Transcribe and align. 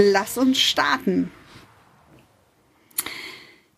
Lass 0.00 0.38
uns 0.38 0.60
starten. 0.60 1.32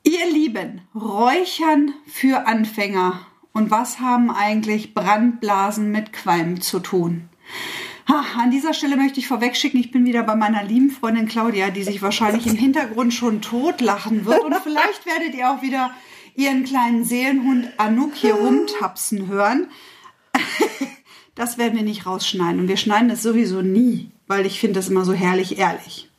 Ihr 0.02 0.30
Lieben, 0.30 0.82
Räuchern 0.95 1.95
für 2.06 2.46
Anfänger. 2.46 3.26
Und 3.54 3.70
was 3.70 4.00
haben 4.00 4.30
eigentlich 4.30 4.92
Brandblasen 4.92 5.90
mit 5.90 6.12
Qualm 6.12 6.60
zu 6.60 6.80
tun? 6.80 7.30
Ha, 8.06 8.22
an 8.38 8.50
dieser 8.50 8.74
Stelle 8.74 8.98
möchte 8.98 9.18
ich 9.18 9.28
vorwegschicken, 9.28 9.80
ich 9.80 9.92
bin 9.92 10.04
wieder 10.04 10.22
bei 10.22 10.36
meiner 10.36 10.62
lieben 10.62 10.90
Freundin 10.90 11.26
Claudia, 11.26 11.70
die 11.70 11.84
sich 11.84 12.02
wahrscheinlich 12.02 12.46
im 12.46 12.56
Hintergrund 12.56 13.14
schon 13.14 13.40
totlachen 13.40 14.26
wird. 14.26 14.45
Und 14.45 14.54
vielleicht 14.56 15.06
werdet 15.06 15.34
ihr 15.34 15.50
auch 15.50 15.62
wieder 15.62 15.90
ihren 16.34 16.64
kleinen 16.64 17.02
Seelenhund 17.02 17.70
Anouk 17.78 18.14
hier 18.14 18.34
rumtapsen 18.34 19.26
hören. 19.26 19.68
Das 21.34 21.56
werden 21.56 21.76
wir 21.76 21.82
nicht 21.82 22.04
rausschneiden. 22.04 22.60
Und 22.60 22.68
wir 22.68 22.76
schneiden 22.76 23.09
das 23.09 23.23
sowieso 23.23 23.62
nie, 23.62 24.10
weil 24.26 24.45
ich 24.45 24.60
finde 24.60 24.80
das 24.80 24.90
immer 24.90 25.06
so 25.06 25.14
herrlich 25.14 25.56
ehrlich. 25.56 26.09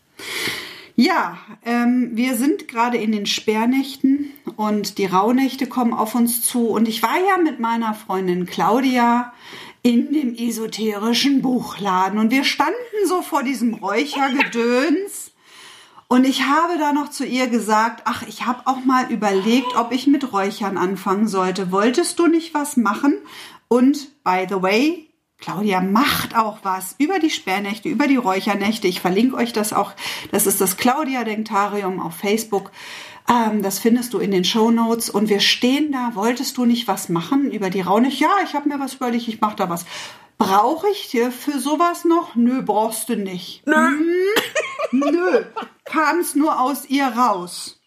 Ja, 0.95 1.39
ähm, 1.65 2.11
wir 2.13 2.35
sind 2.35 2.67
gerade 2.67 2.97
in 2.97 3.11
den 3.11 3.25
Sperrnächten 3.25 4.31
und 4.55 4.97
die 4.97 5.05
Rauhnächte 5.05 5.67
kommen 5.67 5.93
auf 5.93 6.15
uns 6.15 6.41
zu. 6.41 6.67
Und 6.67 6.87
ich 6.87 7.01
war 7.01 7.17
ja 7.17 7.41
mit 7.41 7.59
meiner 7.59 7.93
Freundin 7.93 8.45
Claudia 8.45 9.33
in 9.83 10.13
dem 10.13 10.35
esoterischen 10.35 11.41
Buchladen 11.41 12.19
und 12.19 12.29
wir 12.29 12.43
standen 12.43 12.75
so 13.07 13.21
vor 13.21 13.41
diesem 13.43 13.73
Räuchergedöns. 13.73 15.31
Und 16.07 16.25
ich 16.25 16.43
habe 16.43 16.77
da 16.77 16.91
noch 16.91 17.09
zu 17.09 17.25
ihr 17.25 17.47
gesagt, 17.47 18.01
ach, 18.03 18.23
ich 18.27 18.45
habe 18.45 18.67
auch 18.67 18.83
mal 18.83 19.09
überlegt, 19.09 19.77
ob 19.77 19.93
ich 19.93 20.07
mit 20.07 20.33
Räuchern 20.33 20.77
anfangen 20.77 21.27
sollte. 21.29 21.71
Wolltest 21.71 22.19
du 22.19 22.27
nicht 22.27 22.53
was 22.53 22.75
machen? 22.75 23.17
Und 23.69 24.09
by 24.25 24.45
the 24.49 24.61
way, 24.61 25.07
Claudia 25.41 25.81
macht 25.81 26.37
auch 26.37 26.59
was 26.61 26.95
über 26.99 27.17
die 27.17 27.31
Sperrnächte, 27.31 27.89
über 27.89 28.07
die 28.07 28.15
Räuchernächte. 28.15 28.87
Ich 28.87 29.01
verlinke 29.01 29.35
euch 29.35 29.51
das 29.51 29.73
auch. 29.73 29.91
Das 30.31 30.45
ist 30.45 30.61
das 30.61 30.77
Claudia 30.77 31.23
Denktarium 31.23 31.99
auf 31.99 32.15
Facebook. 32.15 32.71
Ähm, 33.27 33.63
das 33.63 33.79
findest 33.79 34.13
du 34.13 34.19
in 34.19 34.29
den 34.31 34.45
Show 34.45 34.69
Notes. 34.69 35.09
Und 35.09 35.29
wir 35.29 35.39
stehen 35.39 35.91
da. 35.91 36.11
Wolltest 36.13 36.57
du 36.57 36.65
nicht 36.65 36.87
was 36.87 37.09
machen 37.09 37.51
über 37.51 37.71
die 37.71 37.81
Rauhnächte? 37.81 38.23
Ja, 38.23 38.35
ich 38.45 38.53
habe 38.53 38.69
mir 38.69 38.79
was 38.79 38.93
überlegt. 38.93 39.27
Ich 39.27 39.41
mache 39.41 39.55
da 39.55 39.69
was. 39.69 39.85
Brauche 40.37 40.87
ich 40.89 41.09
dir 41.09 41.31
für 41.31 41.59
sowas 41.59 42.05
noch? 42.05 42.35
Nö, 42.35 42.61
brauchst 42.61 43.09
du 43.09 43.15
nicht. 43.15 43.65
Nö. 43.65 43.75
Hm? 43.75 44.05
Nö. 44.91 45.45
Kam 45.85 46.19
es 46.19 46.35
nur 46.35 46.59
aus 46.59 46.85
ihr 46.85 47.07
raus. 47.07 47.80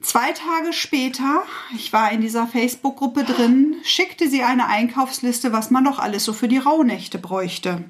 Zwei 0.00 0.30
Tage 0.30 0.72
später, 0.72 1.42
ich 1.74 1.92
war 1.92 2.12
in 2.12 2.20
dieser 2.20 2.46
Facebook-Gruppe 2.46 3.24
drin, 3.24 3.74
schickte 3.82 4.28
sie 4.28 4.44
eine 4.44 4.68
Einkaufsliste, 4.68 5.52
was 5.52 5.72
man 5.72 5.84
doch 5.84 5.98
alles 5.98 6.24
so 6.24 6.32
für 6.32 6.46
die 6.46 6.58
Rauhnächte 6.58 7.18
bräuchte. 7.18 7.82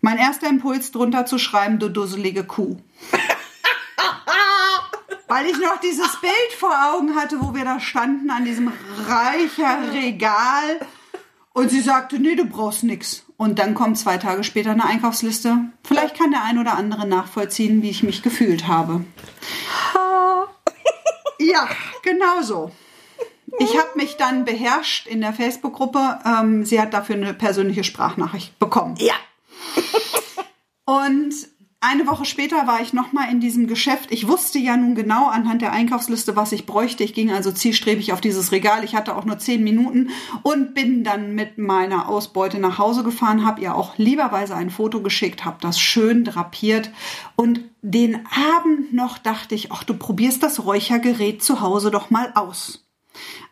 Mein 0.00 0.18
erster 0.18 0.48
Impuls 0.48 0.90
drunter 0.90 1.24
zu 1.24 1.38
schreiben, 1.38 1.78
du 1.78 1.88
dusselige 1.88 2.42
Kuh. 2.42 2.78
Weil 5.28 5.46
ich 5.46 5.56
noch 5.58 5.78
dieses 5.80 6.20
Bild 6.20 6.52
vor 6.58 6.74
Augen 6.92 7.14
hatte, 7.14 7.40
wo 7.40 7.54
wir 7.54 7.64
da 7.64 7.78
standen 7.78 8.30
an 8.30 8.44
diesem 8.44 8.72
reicher 9.06 9.92
Regal. 9.92 10.80
Und 11.52 11.70
sie 11.70 11.80
sagte, 11.80 12.18
nee, 12.18 12.34
du 12.34 12.44
brauchst 12.44 12.82
nix. 12.82 13.24
Und 13.36 13.60
dann 13.60 13.74
kommt 13.74 13.98
zwei 13.98 14.18
Tage 14.18 14.42
später 14.42 14.72
eine 14.72 14.84
Einkaufsliste. 14.84 15.58
Vielleicht 15.84 16.18
kann 16.18 16.32
der 16.32 16.42
ein 16.42 16.58
oder 16.58 16.76
andere 16.76 17.06
nachvollziehen, 17.06 17.82
wie 17.82 17.90
ich 17.90 18.02
mich 18.02 18.22
gefühlt 18.22 18.66
habe. 18.66 19.04
Ja, 21.54 21.68
genau 22.02 22.42
so. 22.42 22.72
Ich 23.60 23.78
habe 23.78 23.90
mich 23.94 24.16
dann 24.16 24.44
beherrscht 24.44 25.06
in 25.06 25.20
der 25.20 25.32
Facebook-Gruppe. 25.32 26.18
Ähm, 26.26 26.64
sie 26.64 26.80
hat 26.80 26.92
dafür 26.92 27.14
eine 27.14 27.32
persönliche 27.32 27.84
Sprachnachricht 27.84 28.58
bekommen. 28.58 28.96
Ja. 28.98 29.14
Und 30.84 31.32
eine 31.84 32.06
Woche 32.06 32.24
später 32.24 32.66
war 32.66 32.80
ich 32.80 32.92
nochmal 32.92 33.30
in 33.30 33.40
diesem 33.40 33.66
Geschäft. 33.66 34.10
Ich 34.10 34.26
wusste 34.26 34.58
ja 34.58 34.76
nun 34.76 34.94
genau 34.94 35.28
anhand 35.28 35.62
der 35.62 35.72
Einkaufsliste, 35.72 36.34
was 36.34 36.52
ich 36.52 36.66
bräuchte. 36.66 37.04
Ich 37.04 37.14
ging 37.14 37.30
also 37.30 37.52
zielstrebig 37.52 38.12
auf 38.12 38.20
dieses 38.20 38.52
Regal. 38.52 38.84
Ich 38.84 38.94
hatte 38.94 39.14
auch 39.14 39.24
nur 39.24 39.38
zehn 39.38 39.62
Minuten 39.62 40.10
und 40.42 40.74
bin 40.74 41.04
dann 41.04 41.34
mit 41.34 41.58
meiner 41.58 42.08
Ausbeute 42.08 42.58
nach 42.58 42.78
Hause 42.78 43.04
gefahren, 43.04 43.44
habe 43.44 43.60
ihr 43.60 43.74
auch 43.74 43.98
lieberweise 43.98 44.54
ein 44.54 44.70
Foto 44.70 45.02
geschickt, 45.02 45.44
habe 45.44 45.58
das 45.60 45.78
schön 45.78 46.24
drapiert 46.24 46.90
und 47.36 47.60
den 47.82 48.26
Abend 48.56 48.94
noch 48.94 49.18
dachte 49.18 49.54
ich, 49.54 49.70
ach, 49.70 49.84
du 49.84 49.94
probierst 49.94 50.42
das 50.42 50.64
Räuchergerät 50.64 51.42
zu 51.42 51.60
Hause 51.60 51.90
doch 51.90 52.08
mal 52.08 52.32
aus. 52.34 52.86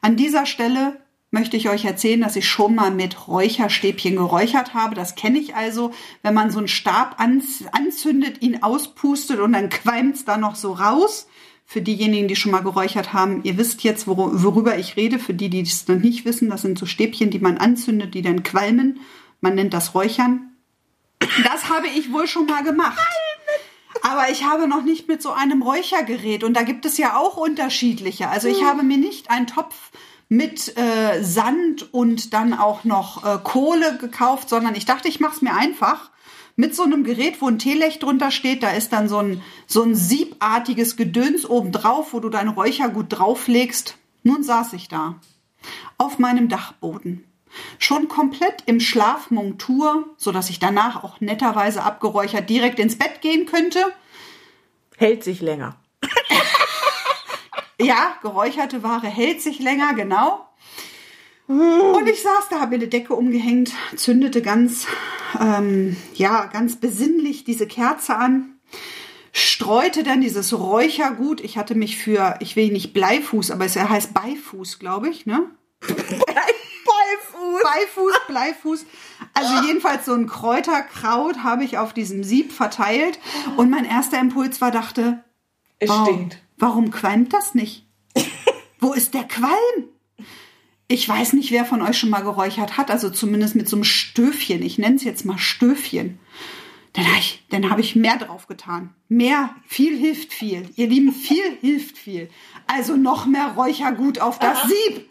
An 0.00 0.16
dieser 0.16 0.46
Stelle 0.46 1.01
möchte 1.32 1.56
ich 1.56 1.70
euch 1.70 1.84
erzählen, 1.86 2.20
dass 2.20 2.36
ich 2.36 2.46
schon 2.46 2.74
mal 2.74 2.90
mit 2.90 3.26
Räucherstäbchen 3.26 4.16
geräuchert 4.16 4.74
habe. 4.74 4.94
Das 4.94 5.14
kenne 5.14 5.38
ich 5.38 5.56
also, 5.56 5.90
wenn 6.22 6.34
man 6.34 6.50
so 6.50 6.58
einen 6.58 6.68
Stab 6.68 7.16
anzündet, 7.18 8.42
ihn 8.42 8.62
auspustet 8.62 9.40
und 9.40 9.54
dann 9.54 9.70
qualmt's 9.70 10.24
da 10.24 10.36
noch 10.36 10.54
so 10.54 10.72
raus. 10.72 11.26
Für 11.64 11.80
diejenigen, 11.80 12.28
die 12.28 12.36
schon 12.36 12.52
mal 12.52 12.62
geräuchert 12.62 13.14
haben, 13.14 13.40
ihr 13.44 13.56
wisst 13.56 13.82
jetzt, 13.82 14.06
worüber 14.06 14.76
ich 14.78 14.96
rede. 14.96 15.18
Für 15.18 15.32
die, 15.32 15.48
die 15.48 15.62
es 15.62 15.88
noch 15.88 15.96
nicht 15.96 16.26
wissen, 16.26 16.50
das 16.50 16.62
sind 16.62 16.78
so 16.78 16.84
Stäbchen, 16.84 17.30
die 17.30 17.38
man 17.38 17.56
anzündet, 17.56 18.12
die 18.12 18.20
dann 18.20 18.42
qualmen. 18.42 19.00
Man 19.40 19.54
nennt 19.54 19.72
das 19.72 19.94
Räuchern. 19.94 20.50
Das 21.44 21.70
habe 21.70 21.86
ich 21.86 22.12
wohl 22.12 22.26
schon 22.26 22.44
mal 22.44 22.62
gemacht. 22.62 22.98
Aber 24.02 24.28
ich 24.30 24.44
habe 24.44 24.68
noch 24.68 24.82
nicht 24.82 25.08
mit 25.08 25.22
so 25.22 25.30
einem 25.30 25.62
Räuchergerät 25.62 26.44
und 26.44 26.54
da 26.54 26.62
gibt 26.62 26.84
es 26.84 26.98
ja 26.98 27.16
auch 27.16 27.38
unterschiedliche. 27.38 28.28
Also 28.28 28.48
ich 28.48 28.60
hm. 28.60 28.66
habe 28.66 28.82
mir 28.82 28.98
nicht 28.98 29.30
einen 29.30 29.46
Topf 29.46 29.92
mit 30.32 30.78
äh, 30.78 31.22
Sand 31.22 31.92
und 31.92 32.32
dann 32.32 32.54
auch 32.54 32.84
noch 32.84 33.22
äh, 33.22 33.38
Kohle 33.44 33.98
gekauft, 33.98 34.48
sondern 34.48 34.74
ich 34.74 34.86
dachte, 34.86 35.06
ich 35.06 35.20
mache 35.20 35.34
es 35.36 35.42
mir 35.42 35.54
einfach 35.54 36.10
mit 36.56 36.74
so 36.74 36.84
einem 36.84 37.04
Gerät, 37.04 37.42
wo 37.42 37.48
ein 37.48 37.58
Teelech 37.58 37.98
drunter 37.98 38.30
steht. 38.30 38.62
Da 38.62 38.70
ist 38.70 38.94
dann 38.94 39.10
so 39.10 39.18
ein, 39.18 39.42
so 39.66 39.82
ein 39.82 39.94
siebartiges 39.94 40.96
Gedöns 40.96 41.44
oben 41.44 41.70
drauf, 41.70 42.14
wo 42.14 42.20
du 42.20 42.30
dein 42.30 42.48
Räuchergut 42.48 43.06
drauflegst. 43.10 43.98
Nun 44.22 44.42
saß 44.42 44.72
ich 44.72 44.88
da 44.88 45.16
auf 45.98 46.18
meinem 46.18 46.48
Dachboden. 46.48 47.24
Schon 47.78 48.08
komplett 48.08 48.62
im 48.64 48.80
Schlafmontur, 48.80 50.14
so 50.16 50.32
dass 50.32 50.48
ich 50.48 50.58
danach 50.58 51.04
auch 51.04 51.20
netterweise 51.20 51.82
abgeräuchert 51.82 52.48
direkt 52.48 52.78
ins 52.78 52.96
Bett 52.96 53.20
gehen 53.20 53.44
könnte. 53.44 53.84
Hält 54.96 55.24
sich 55.24 55.42
länger. 55.42 55.76
ja, 57.84 58.16
geräucherte 58.22 58.82
Ware 58.82 59.06
hält 59.06 59.42
sich 59.42 59.58
länger, 59.58 59.94
genau. 59.94 60.46
Und 61.48 62.08
ich 62.08 62.22
saß 62.22 62.48
da, 62.50 62.60
habe 62.60 62.70
mir 62.70 62.76
eine 62.76 62.88
Decke 62.88 63.14
umgehängt, 63.14 63.72
zündete 63.96 64.42
ganz, 64.42 64.86
ähm, 65.40 65.96
ja, 66.14 66.46
ganz 66.46 66.76
besinnlich 66.76 67.44
diese 67.44 67.66
Kerze 67.66 68.16
an, 68.16 68.58
streute 69.32 70.02
dann 70.02 70.20
dieses 70.20 70.56
Räuchergut. 70.58 71.40
Ich 71.40 71.58
hatte 71.58 71.74
mich 71.74 71.98
für, 71.98 72.36
ich 72.40 72.56
will 72.56 72.70
nicht 72.70 72.94
Bleifuß, 72.94 73.50
aber 73.50 73.64
es 73.64 73.76
heißt 73.76 74.14
Beifuß, 74.14 74.78
glaube 74.78 75.08
ich, 75.08 75.26
ne? 75.26 75.50
Beifuß. 75.80 77.62
Beifuß, 77.62 78.20
Bleifuß. 78.28 78.86
Also 79.34 79.66
jedenfalls 79.66 80.04
so 80.06 80.14
ein 80.14 80.26
Kräuterkraut 80.26 81.42
habe 81.42 81.64
ich 81.64 81.78
auf 81.78 81.92
diesem 81.92 82.24
Sieb 82.24 82.52
verteilt. 82.52 83.18
Und 83.56 83.70
mein 83.70 83.84
erster 83.84 84.20
Impuls 84.20 84.60
war, 84.60 84.70
dachte, 84.70 85.24
es 85.78 85.90
oh, 85.90 86.04
stinkt. 86.04 86.38
Warum 86.62 86.92
qualmt 86.92 87.32
das 87.32 87.56
nicht? 87.56 87.88
Wo 88.78 88.92
ist 88.92 89.14
der 89.14 89.24
Qualm? 89.24 89.88
Ich 90.86 91.08
weiß 91.08 91.32
nicht, 91.32 91.50
wer 91.50 91.64
von 91.64 91.82
euch 91.82 91.98
schon 91.98 92.10
mal 92.10 92.22
geräuchert 92.22 92.76
hat, 92.76 92.88
also 92.88 93.10
zumindest 93.10 93.56
mit 93.56 93.68
so 93.68 93.74
einem 93.74 93.82
Stöfchen. 93.82 94.62
Ich 94.62 94.78
nenne 94.78 94.94
es 94.94 95.02
jetzt 95.02 95.24
mal 95.24 95.38
Stöfchen. 95.38 96.20
Dann 96.92 97.04
habe 97.08 97.18
ich, 97.18 97.42
dann 97.48 97.68
hab 97.68 97.80
ich 97.80 97.96
mehr 97.96 98.16
drauf 98.16 98.46
getan. 98.46 98.94
Mehr, 99.08 99.56
viel 99.66 99.98
hilft 99.98 100.32
viel. 100.32 100.70
Ihr 100.76 100.86
Lieben, 100.86 101.12
viel 101.12 101.42
hilft 101.60 101.98
viel. 101.98 102.30
Also 102.68 102.94
noch 102.94 103.26
mehr 103.26 103.54
Räuchergut 103.56 104.20
auf 104.20 104.38
das 104.38 104.62
Sieb. 104.62 105.10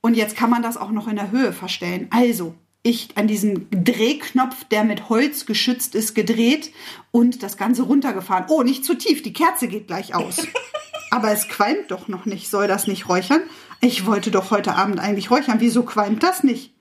Und 0.00 0.14
jetzt 0.14 0.34
kann 0.34 0.50
man 0.50 0.64
das 0.64 0.76
auch 0.76 0.90
noch 0.90 1.06
in 1.06 1.14
der 1.14 1.30
Höhe 1.30 1.52
verstellen. 1.52 2.08
Also, 2.10 2.56
ich 2.86 3.08
an 3.16 3.26
diesen 3.26 3.66
Drehknopf, 3.70 4.64
der 4.70 4.84
mit 4.84 5.08
Holz 5.08 5.44
geschützt 5.44 5.96
ist, 5.96 6.14
gedreht 6.14 6.70
und 7.10 7.42
das 7.42 7.56
Ganze 7.56 7.82
runtergefahren. 7.82 8.46
Oh, 8.48 8.62
nicht 8.62 8.84
zu 8.84 8.94
tief, 8.94 9.22
die 9.22 9.32
Kerze 9.32 9.66
geht 9.66 9.88
gleich 9.88 10.14
aus. 10.14 10.46
Aber 11.10 11.32
es 11.32 11.48
qualmt 11.48 11.90
doch 11.90 12.06
noch 12.06 12.26
nicht. 12.26 12.48
Soll 12.48 12.68
das 12.68 12.86
nicht 12.86 13.08
räuchern? 13.08 13.40
Ich 13.80 14.06
wollte 14.06 14.30
doch 14.30 14.52
heute 14.52 14.76
Abend 14.76 15.00
eigentlich 15.00 15.32
räuchern. 15.32 15.56
Wieso 15.58 15.82
qualmt 15.82 16.22
das 16.22 16.44
nicht? 16.44 16.74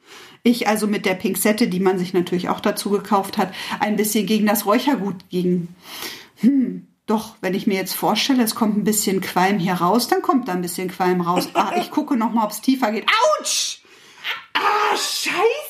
Ich 0.44 0.68
also 0.68 0.86
mit 0.86 1.08
der 1.08 1.16
Pinzette, 1.16 1.68
die 1.68 1.80
man 1.80 1.98
sich 1.98 2.14
natürlich 2.14 2.50
auch 2.50 2.60
dazu 2.60 2.92
gekauft 2.92 3.40
hat, 3.40 3.52
ein 3.80 3.96
bisschen 3.96 4.28
gegen 4.28 4.46
das 4.46 4.68
Räuchergut 4.68 5.28
ging. 5.30 5.70
hm, 6.38 6.86
doch, 7.08 7.36
wenn 7.42 7.56
ich 7.56 7.66
mir 7.66 7.76
jetzt 7.76 7.96
vorstelle, 7.96 8.44
es 8.44 8.54
kommt 8.54 8.78
ein 8.78 8.84
bisschen 8.84 9.22
Qualm 9.22 9.58
hier 9.58 9.74
raus, 9.74 10.08
dann 10.08 10.22
kommt 10.22 10.48
da 10.48 10.54
ein 10.54 10.62
bisschen 10.62 10.90
Qualm 10.90 11.22
raus. 11.22 11.50
Ah, 11.56 11.74
ich 11.78 11.90
gucke 11.90 12.16
noch 12.16 12.32
mal, 12.32 12.44
ob 12.44 12.52
es 12.52 12.62
tiefer 12.62 12.92
geht. 12.92 13.06
Autsch! 13.40 13.80
Ah, 14.54 14.96
scheiße! 14.96 15.65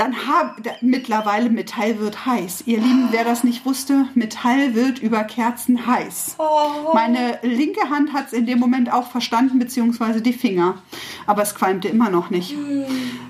Dann 0.00 0.26
hab, 0.26 0.62
da, 0.62 0.70
mittlerweile 0.80 1.50
Metall 1.50 1.98
wird 1.98 2.24
heiß. 2.24 2.62
Ihr 2.64 2.78
Lieben, 2.78 3.08
wer 3.10 3.22
das 3.22 3.44
nicht 3.44 3.66
wusste, 3.66 4.06
Metall 4.14 4.74
wird 4.74 4.98
über 4.98 5.24
Kerzen 5.24 5.86
heiß. 5.86 6.36
Oh. 6.38 6.94
Meine 6.94 7.38
linke 7.42 7.90
Hand 7.90 8.14
hat 8.14 8.28
es 8.28 8.32
in 8.32 8.46
dem 8.46 8.58
Moment 8.58 8.90
auch 8.90 9.10
verstanden, 9.10 9.58
beziehungsweise 9.58 10.22
die 10.22 10.32
Finger. 10.32 10.82
Aber 11.26 11.42
es 11.42 11.54
qualmte 11.54 11.88
immer 11.88 12.08
noch 12.08 12.30
nicht. 12.30 12.56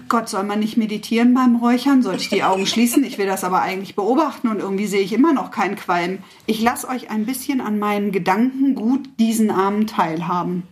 Gott, 0.08 0.28
soll 0.28 0.44
man 0.44 0.60
nicht 0.60 0.76
meditieren 0.76 1.34
beim 1.34 1.56
Räuchern? 1.56 2.04
Soll 2.04 2.14
ich 2.14 2.28
die 2.28 2.44
Augen 2.44 2.66
schließen? 2.66 3.02
Ich 3.02 3.18
will 3.18 3.26
das 3.26 3.42
aber 3.42 3.62
eigentlich 3.62 3.96
beobachten 3.96 4.46
und 4.46 4.60
irgendwie 4.60 4.86
sehe 4.86 5.02
ich 5.02 5.12
immer 5.12 5.32
noch 5.32 5.50
keinen 5.50 5.74
Qualm. 5.74 6.18
Ich 6.46 6.62
lasse 6.62 6.86
euch 6.88 7.10
ein 7.10 7.26
bisschen 7.26 7.60
an 7.60 7.80
meinen 7.80 8.12
Gedanken 8.12 8.76
gut 8.76 9.08
diesen 9.18 9.50
Abend 9.50 9.90
teilhaben. 9.90 10.62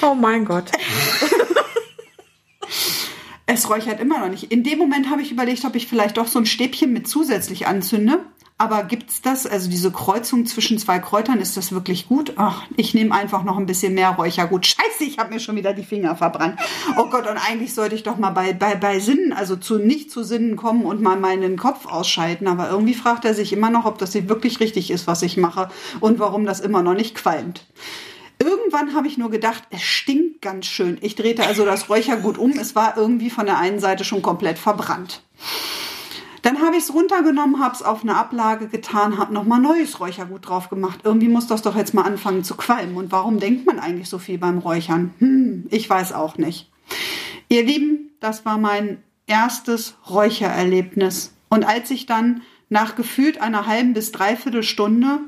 Oh 0.00 0.14
mein 0.14 0.46
Gott. 0.46 0.72
Es 3.54 3.68
räuchert 3.68 4.00
immer 4.00 4.18
noch 4.18 4.30
nicht. 4.30 4.50
In 4.50 4.64
dem 4.64 4.78
Moment 4.78 5.10
habe 5.10 5.20
ich 5.20 5.30
überlegt, 5.30 5.66
ob 5.66 5.74
ich 5.74 5.86
vielleicht 5.86 6.16
doch 6.16 6.26
so 6.26 6.38
ein 6.38 6.46
Stäbchen 6.46 6.90
mit 6.90 7.06
zusätzlich 7.06 7.66
anzünde. 7.66 8.20
Aber 8.56 8.82
gibt's 8.84 9.20
das, 9.20 9.46
also 9.46 9.68
diese 9.68 9.90
Kreuzung 9.90 10.46
zwischen 10.46 10.78
zwei 10.78 11.00
Kräutern, 11.00 11.38
ist 11.38 11.58
das 11.58 11.70
wirklich 11.70 12.08
gut? 12.08 12.32
Ach, 12.36 12.62
ich 12.78 12.94
nehme 12.94 13.14
einfach 13.14 13.44
noch 13.44 13.58
ein 13.58 13.66
bisschen 13.66 13.92
mehr 13.92 14.10
Räuchergut. 14.10 14.64
Scheiße, 14.64 15.04
ich 15.04 15.18
habe 15.18 15.34
mir 15.34 15.40
schon 15.40 15.56
wieder 15.56 15.74
die 15.74 15.82
Finger 15.82 16.16
verbrannt. 16.16 16.60
Oh 16.96 17.10
Gott, 17.10 17.28
und 17.28 17.36
eigentlich 17.36 17.74
sollte 17.74 17.94
ich 17.94 18.04
doch 18.04 18.16
mal 18.16 18.30
bei, 18.30 18.54
bei, 18.54 18.74
bei 18.74 19.00
Sinnen, 19.00 19.34
also 19.34 19.56
zu 19.56 19.78
nicht 19.78 20.10
zu 20.10 20.22
Sinnen 20.22 20.56
kommen 20.56 20.86
und 20.86 21.02
mal 21.02 21.18
meinen 21.18 21.58
Kopf 21.58 21.84
ausschalten. 21.84 22.46
Aber 22.46 22.70
irgendwie 22.70 22.94
fragt 22.94 23.26
er 23.26 23.34
sich 23.34 23.52
immer 23.52 23.68
noch, 23.68 23.84
ob 23.84 23.98
das 23.98 24.14
wirklich 24.14 24.60
richtig 24.60 24.90
ist, 24.90 25.06
was 25.06 25.20
ich 25.20 25.36
mache 25.36 25.68
und 26.00 26.20
warum 26.20 26.46
das 26.46 26.60
immer 26.60 26.82
noch 26.82 26.94
nicht 26.94 27.16
qualmt. 27.16 27.66
Irgendwann 28.42 28.94
habe 28.94 29.06
ich 29.06 29.18
nur 29.18 29.30
gedacht, 29.30 29.62
es 29.70 29.82
stinkt 29.82 30.42
ganz 30.42 30.66
schön. 30.66 30.98
Ich 31.00 31.14
drehte 31.14 31.46
also 31.46 31.64
das 31.64 31.88
Räuchergut 31.88 32.38
um. 32.38 32.50
Es 32.58 32.74
war 32.74 32.96
irgendwie 32.96 33.30
von 33.30 33.46
der 33.46 33.58
einen 33.58 33.78
Seite 33.78 34.02
schon 34.02 34.20
komplett 34.20 34.58
verbrannt. 34.58 35.22
Dann 36.42 36.60
habe 36.60 36.74
ich 36.74 36.82
es 36.82 36.92
runtergenommen, 36.92 37.60
habe 37.62 37.76
es 37.76 37.84
auf 37.84 38.02
eine 38.02 38.16
Ablage 38.16 38.66
getan, 38.66 39.16
habe 39.16 39.32
nochmal 39.32 39.60
neues 39.60 40.00
Räuchergut 40.00 40.48
drauf 40.48 40.70
gemacht. 40.70 41.02
Irgendwie 41.04 41.28
muss 41.28 41.46
das 41.46 41.62
doch 41.62 41.76
jetzt 41.76 41.94
mal 41.94 42.02
anfangen 42.02 42.42
zu 42.42 42.56
qualmen. 42.56 42.96
Und 42.96 43.12
warum 43.12 43.38
denkt 43.38 43.64
man 43.64 43.78
eigentlich 43.78 44.08
so 44.08 44.18
viel 44.18 44.38
beim 44.38 44.58
Räuchern? 44.58 45.14
Hm, 45.18 45.68
ich 45.70 45.88
weiß 45.88 46.12
auch 46.12 46.36
nicht. 46.36 46.68
Ihr 47.48 47.62
Lieben, 47.62 48.10
das 48.18 48.44
war 48.44 48.58
mein 48.58 49.04
erstes 49.28 49.94
Räuchererlebnis. 50.10 51.32
Und 51.48 51.62
als 51.62 51.92
ich 51.92 52.06
dann 52.06 52.42
nach 52.70 52.96
gefühlt 52.96 53.40
einer 53.40 53.68
halben 53.68 53.92
bis 53.92 54.10
dreiviertel 54.10 54.64
Stunde 54.64 55.20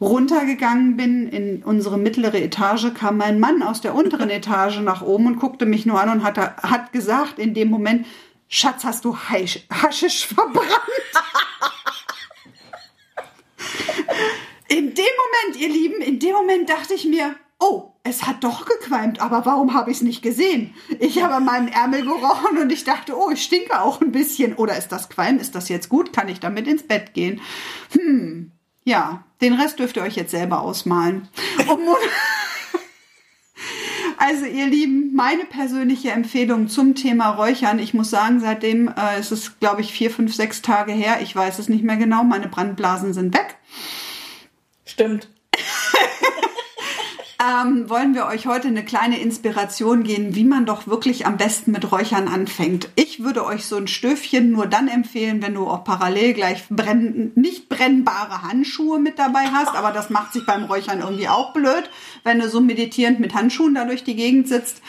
runtergegangen 0.00 0.96
bin 0.96 1.28
in 1.28 1.62
unsere 1.62 1.98
mittlere 1.98 2.40
Etage, 2.40 2.94
kam 2.94 3.18
mein 3.18 3.38
Mann 3.38 3.62
aus 3.62 3.80
der 3.80 3.94
unteren 3.94 4.30
Etage 4.30 4.80
nach 4.80 5.02
oben 5.02 5.26
und 5.26 5.38
guckte 5.38 5.66
mich 5.66 5.86
nur 5.86 6.00
an 6.00 6.08
und 6.08 6.24
hat, 6.24 6.38
hat 6.38 6.92
gesagt 6.92 7.38
in 7.38 7.54
dem 7.54 7.68
Moment, 7.68 8.06
Schatz, 8.48 8.84
hast 8.84 9.04
du 9.04 9.16
Heisch, 9.16 9.60
Haschisch 9.70 10.26
verbrannt? 10.26 10.66
in 14.68 14.94
dem 14.94 14.94
Moment, 14.94 15.60
ihr 15.60 15.68
Lieben, 15.68 16.00
in 16.00 16.18
dem 16.18 16.32
Moment 16.32 16.68
dachte 16.68 16.94
ich 16.94 17.04
mir, 17.04 17.36
oh, 17.60 17.92
es 18.02 18.26
hat 18.26 18.42
doch 18.42 18.64
gequalmt, 18.64 19.20
aber 19.20 19.44
warum 19.44 19.74
habe 19.74 19.90
ich 19.90 19.98
es 19.98 20.02
nicht 20.02 20.22
gesehen? 20.22 20.74
Ich 20.98 21.22
habe 21.22 21.34
an 21.34 21.44
meinem 21.44 21.68
Ärmel 21.68 22.02
gerochen 22.02 22.58
und 22.58 22.72
ich 22.72 22.84
dachte, 22.84 23.16
oh, 23.16 23.30
ich 23.30 23.42
stinke 23.42 23.80
auch 23.80 24.00
ein 24.00 24.10
bisschen. 24.10 24.54
Oder 24.54 24.76
ist 24.76 24.88
das 24.88 25.10
Qualm? 25.10 25.38
Ist 25.38 25.54
das 25.54 25.68
jetzt 25.68 25.88
gut? 25.88 26.12
Kann 26.12 26.28
ich 26.28 26.40
damit 26.40 26.66
ins 26.66 26.82
Bett 26.82 27.12
gehen? 27.12 27.40
Hm, 27.92 28.52
ja, 28.84 29.24
den 29.40 29.54
Rest 29.54 29.78
dürft 29.78 29.96
ihr 29.96 30.02
euch 30.02 30.16
jetzt 30.16 30.30
selber 30.30 30.60
ausmalen. 30.60 31.28
Also 34.22 34.44
ihr 34.44 34.66
Lieben, 34.66 35.14
meine 35.14 35.46
persönliche 35.46 36.10
Empfehlung 36.10 36.68
zum 36.68 36.94
Thema 36.94 37.30
Räuchern. 37.30 37.78
Ich 37.78 37.94
muss 37.94 38.10
sagen, 38.10 38.38
seitdem 38.38 38.88
äh, 38.88 39.18
es 39.18 39.32
ist, 39.32 39.58
glaube 39.60 39.80
ich, 39.80 39.94
vier, 39.94 40.10
fünf, 40.10 40.34
sechs 40.34 40.60
Tage 40.60 40.92
her. 40.92 41.20
Ich 41.22 41.34
weiß 41.34 41.58
es 41.58 41.70
nicht 41.70 41.82
mehr 41.82 41.96
genau. 41.96 42.22
Meine 42.22 42.46
Brandblasen 42.46 43.14
sind 43.14 43.34
weg. 43.34 43.56
Stimmt. 44.84 45.30
ähm, 47.40 47.88
wollen 47.88 48.14
wir 48.14 48.26
euch 48.26 48.46
heute 48.46 48.68
eine 48.68 48.84
kleine 48.84 49.18
Inspiration 49.18 50.02
geben, 50.02 50.34
wie 50.34 50.44
man 50.44 50.66
doch 50.66 50.86
wirklich 50.86 51.26
am 51.26 51.38
besten 51.38 51.70
mit 51.72 51.90
Räuchern 51.90 52.28
anfängt. 52.28 52.90
Ich 52.96 53.24
würde 53.24 53.46
euch 53.46 53.64
so 53.64 53.76
ein 53.76 53.88
Stöfchen 53.88 54.50
nur 54.50 54.66
dann 54.66 54.88
empfehlen, 54.88 55.40
wenn 55.40 55.54
du 55.54 55.66
auch 55.66 55.82
parallel 55.82 56.34
gleich 56.34 56.64
brenn 56.68 57.32
nicht 57.36 57.70
brennbare 57.70 58.42
Handschuhe 58.42 58.98
mit 58.98 59.18
dabei 59.18 59.46
hast, 59.46 59.74
aber 59.74 59.92
das 59.92 60.10
macht 60.10 60.34
sich 60.34 60.44
beim 60.44 60.64
Räuchern 60.64 61.00
irgendwie 61.00 61.28
auch 61.28 61.54
blöd, 61.54 61.88
wenn 62.24 62.40
du 62.40 62.48
so 62.48 62.60
meditierend 62.60 63.20
mit 63.20 63.34
Handschuhen 63.34 63.74
da 63.74 63.86
durch 63.86 64.04
die 64.04 64.16
Gegend 64.16 64.46
sitzt. 64.46 64.82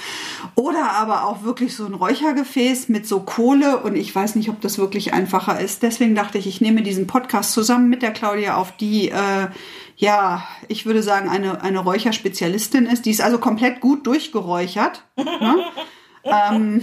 Oder 0.56 0.92
aber 0.92 1.26
auch 1.26 1.44
wirklich 1.44 1.74
so 1.74 1.86
ein 1.86 1.94
Räuchergefäß 1.94 2.90
mit 2.90 3.08
so 3.08 3.22
Kohle 3.22 3.78
und 3.78 3.96
ich 3.96 4.14
weiß 4.14 4.36
nicht, 4.36 4.50
ob 4.50 4.60
das 4.60 4.78
wirklich 4.78 5.14
einfacher 5.14 5.60
ist. 5.62 5.84
Deswegen 5.84 6.16
dachte 6.16 6.38
ich, 6.38 6.48
ich 6.48 6.60
nehme 6.60 6.82
diesen 6.82 7.08
Podcast 7.08 7.54
zusammen 7.54 7.90
mit 7.90 8.02
der 8.02 8.12
Claudia 8.12 8.58
auf, 8.58 8.76
die 8.76 9.10
äh, 9.10 9.48
ja, 10.02 10.44
ich 10.68 10.88
würde 10.88 11.04
sagen, 11.04 11.30
eine, 11.30 11.62
eine 11.62 11.78
Räucherspezialistin 11.78 12.88
ist. 12.88 13.06
Die 13.06 13.12
ist 13.12 13.22
also 13.22 13.38
komplett 13.38 13.82
gut 13.82 14.08
durchgeräuchert. 14.08 15.04
ne? 15.16 15.64
ähm, 16.24 16.82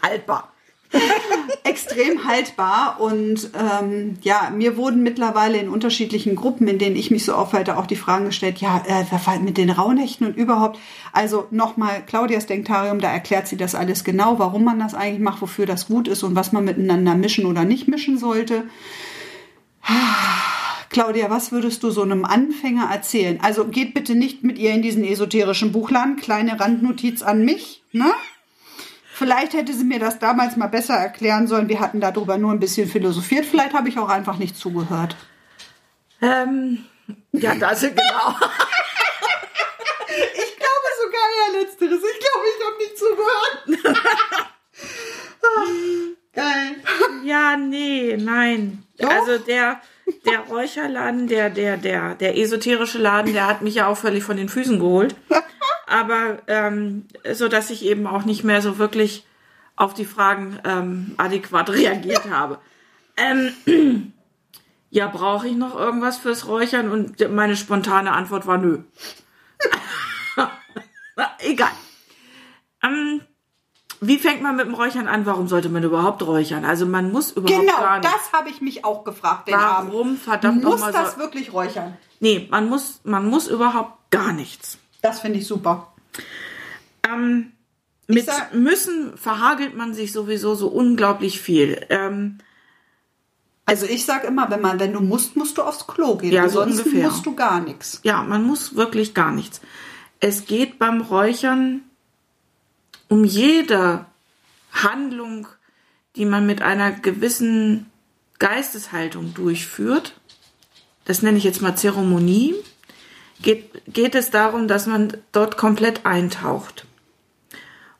haltbar. 0.00 0.52
extrem 1.64 2.26
haltbar 2.26 2.98
und 3.00 3.50
ähm, 3.54 4.18
ja, 4.22 4.50
mir 4.54 4.76
wurden 4.76 5.02
mittlerweile 5.02 5.58
in 5.58 5.68
unterschiedlichen 5.68 6.36
Gruppen, 6.36 6.68
in 6.68 6.78
denen 6.78 6.94
ich 6.94 7.10
mich 7.10 7.24
so 7.24 7.34
aufhalte, 7.34 7.76
auch 7.76 7.86
die 7.86 7.96
Fragen 7.96 8.26
gestellt, 8.26 8.58
ja, 8.58 8.82
äh, 8.86 9.38
mit 9.40 9.58
den 9.58 9.68
Rauhnächten 9.68 10.28
und 10.28 10.36
überhaupt. 10.36 10.78
Also 11.12 11.48
nochmal, 11.50 12.06
Claudias 12.06 12.46
Denktarium, 12.46 13.00
da 13.00 13.10
erklärt 13.10 13.48
sie 13.48 13.56
das 13.56 13.74
alles 13.74 14.04
genau, 14.04 14.38
warum 14.38 14.62
man 14.62 14.78
das 14.78 14.94
eigentlich 14.94 15.20
macht, 15.20 15.42
wofür 15.42 15.66
das 15.66 15.88
gut 15.88 16.06
ist 16.06 16.22
und 16.22 16.36
was 16.36 16.52
man 16.52 16.64
miteinander 16.64 17.16
mischen 17.16 17.46
oder 17.46 17.64
nicht 17.64 17.88
mischen 17.88 18.16
sollte. 18.16 18.62
Claudia, 20.90 21.28
was 21.30 21.52
würdest 21.52 21.82
du 21.82 21.90
so 21.90 22.02
einem 22.02 22.24
Anfänger 22.24 22.88
erzählen? 22.90 23.38
Also 23.42 23.66
geht 23.66 23.94
bitte 23.94 24.14
nicht 24.14 24.42
mit 24.42 24.58
ihr 24.58 24.72
in 24.72 24.82
diesen 24.82 25.04
esoterischen 25.04 25.72
Buchladen. 25.72 26.16
Kleine 26.16 26.58
Randnotiz 26.58 27.22
an 27.22 27.44
mich, 27.44 27.82
ne? 27.92 28.12
Vielleicht 29.12 29.52
hätte 29.52 29.72
sie 29.74 29.84
mir 29.84 29.98
das 29.98 30.18
damals 30.20 30.56
mal 30.56 30.68
besser 30.68 30.94
erklären 30.94 31.48
sollen. 31.48 31.68
Wir 31.68 31.80
hatten 31.80 32.00
darüber 32.00 32.38
nur 32.38 32.52
ein 32.52 32.60
bisschen 32.60 32.88
philosophiert. 32.88 33.44
Vielleicht 33.44 33.74
habe 33.74 33.88
ich 33.88 33.98
auch 33.98 34.08
einfach 34.08 34.38
nicht 34.38 34.56
zugehört. 34.56 35.16
Ähm, 36.22 36.84
ja, 37.32 37.54
das 37.56 37.82
ist 37.82 37.96
genau. 37.96 38.36
ich 40.08 40.56
glaube 40.56 40.88
sogar 41.02 41.26
eher 41.36 41.52
letzteres. 41.60 42.00
Ich 42.00 42.20
glaube, 42.20 42.46
ich 42.46 42.64
habe 42.64 42.76
nicht 42.78 42.96
zugehört. 42.96 43.64
Geil. 46.32 46.76
Ja, 47.24 47.56
nee, 47.56 48.16
nein. 48.16 48.84
Doch? 48.98 49.10
Also 49.10 49.38
der, 49.38 49.80
der 50.24 50.40
Räucherladen, 50.40 51.28
der, 51.28 51.50
der, 51.50 51.76
der, 51.76 52.14
der 52.14 52.38
esoterische 52.38 52.98
Laden, 52.98 53.32
der 53.32 53.46
hat 53.46 53.62
mich 53.62 53.76
ja 53.76 53.86
auch 53.86 53.96
völlig 53.96 54.24
von 54.24 54.36
den 54.36 54.48
Füßen 54.48 54.78
geholt. 54.78 55.14
Aber 55.86 56.38
ähm, 56.46 57.06
so 57.32 57.48
dass 57.48 57.70
ich 57.70 57.84
eben 57.84 58.06
auch 58.06 58.24
nicht 58.24 58.44
mehr 58.44 58.60
so 58.60 58.78
wirklich 58.78 59.26
auf 59.76 59.94
die 59.94 60.04
Fragen 60.04 60.58
ähm, 60.64 61.14
adäquat 61.16 61.70
reagiert 61.74 62.28
habe. 62.30 62.58
Ähm, 63.16 63.52
ja, 64.90 65.06
brauche 65.08 65.48
ich 65.48 65.56
noch 65.56 65.78
irgendwas 65.78 66.18
fürs 66.18 66.46
Räuchern? 66.46 66.90
Und 66.90 67.30
meine 67.30 67.56
spontane 67.56 68.12
Antwort 68.12 68.46
war 68.46 68.58
nö. 68.58 68.80
Egal. 71.40 71.70
Ähm, 72.82 73.22
wie 74.00 74.18
fängt 74.18 74.42
man 74.42 74.56
mit 74.56 74.66
dem 74.66 74.74
Räuchern 74.74 75.08
an? 75.08 75.26
Warum 75.26 75.48
sollte 75.48 75.68
man 75.68 75.82
überhaupt 75.82 76.22
räuchern? 76.26 76.64
Also 76.64 76.86
man 76.86 77.10
muss 77.12 77.32
überhaupt 77.32 77.60
Genau, 77.60 77.76
gar 77.78 77.98
nicht. 77.98 78.10
das 78.12 78.32
habe 78.32 78.48
ich 78.50 78.60
mich 78.60 78.84
auch 78.84 79.04
gefragt. 79.04 79.48
Den 79.48 79.54
Abend. 79.54 79.92
Warum 79.92 80.16
verdammt 80.16 80.62
Muss 80.62 80.74
nochmal 80.74 80.92
das 80.92 81.14
so? 81.14 81.18
wirklich 81.20 81.52
räuchern? 81.52 81.96
Nee, 82.20 82.46
man 82.50 82.68
muss, 82.68 83.00
man 83.04 83.26
muss 83.28 83.48
überhaupt 83.48 84.10
gar 84.10 84.32
nichts. 84.32 84.78
Das 85.02 85.20
finde 85.20 85.38
ich 85.38 85.46
super. 85.46 85.92
Ähm, 87.08 87.52
mit 88.06 88.26
sag- 88.26 88.54
müssen 88.54 89.16
verhagelt 89.16 89.76
man 89.76 89.94
sich 89.94 90.12
sowieso 90.12 90.54
so 90.54 90.68
unglaublich 90.68 91.40
viel. 91.40 91.84
Ähm, 91.90 92.38
Also 93.66 93.84
ich 93.86 94.04
sage 94.06 94.26
immer, 94.28 94.50
wenn 94.50 94.62
man, 94.62 94.80
wenn 94.80 94.92
du 94.94 95.00
musst, 95.00 95.36
musst 95.36 95.58
du 95.58 95.62
aufs 95.62 95.86
Klo 95.86 96.16
gehen. 96.16 96.32
Ja, 96.32 96.48
so 96.48 96.60
Ansonsten 96.60 96.88
ungefähr. 96.88 97.10
musst 97.10 97.26
du 97.26 97.34
gar 97.34 97.60
nichts. 97.60 98.00
ja, 98.02 98.22
man 98.22 98.42
muss 98.44 98.74
wirklich 98.76 99.12
gar 99.14 99.30
nichts. 99.30 99.60
Es 100.20 100.46
geht 100.46 100.78
beim 100.78 101.00
Räuchern 101.02 101.82
um 103.08 103.24
jede 103.24 104.06
Handlung, 104.72 105.46
die 106.16 106.24
man 106.24 106.46
mit 106.46 106.62
einer 106.62 106.92
gewissen 106.92 107.90
Geisteshaltung 108.38 109.34
durchführt. 109.34 110.14
Das 111.04 111.22
nenne 111.22 111.38
ich 111.38 111.44
jetzt 111.44 111.62
mal 111.62 111.76
Zeremonie. 111.76 112.54
Geht, 113.40 113.82
geht 113.86 114.14
es 114.14 114.30
darum, 114.30 114.68
dass 114.68 114.86
man 114.86 115.16
dort 115.32 115.56
komplett 115.56 116.04
eintaucht 116.04 116.86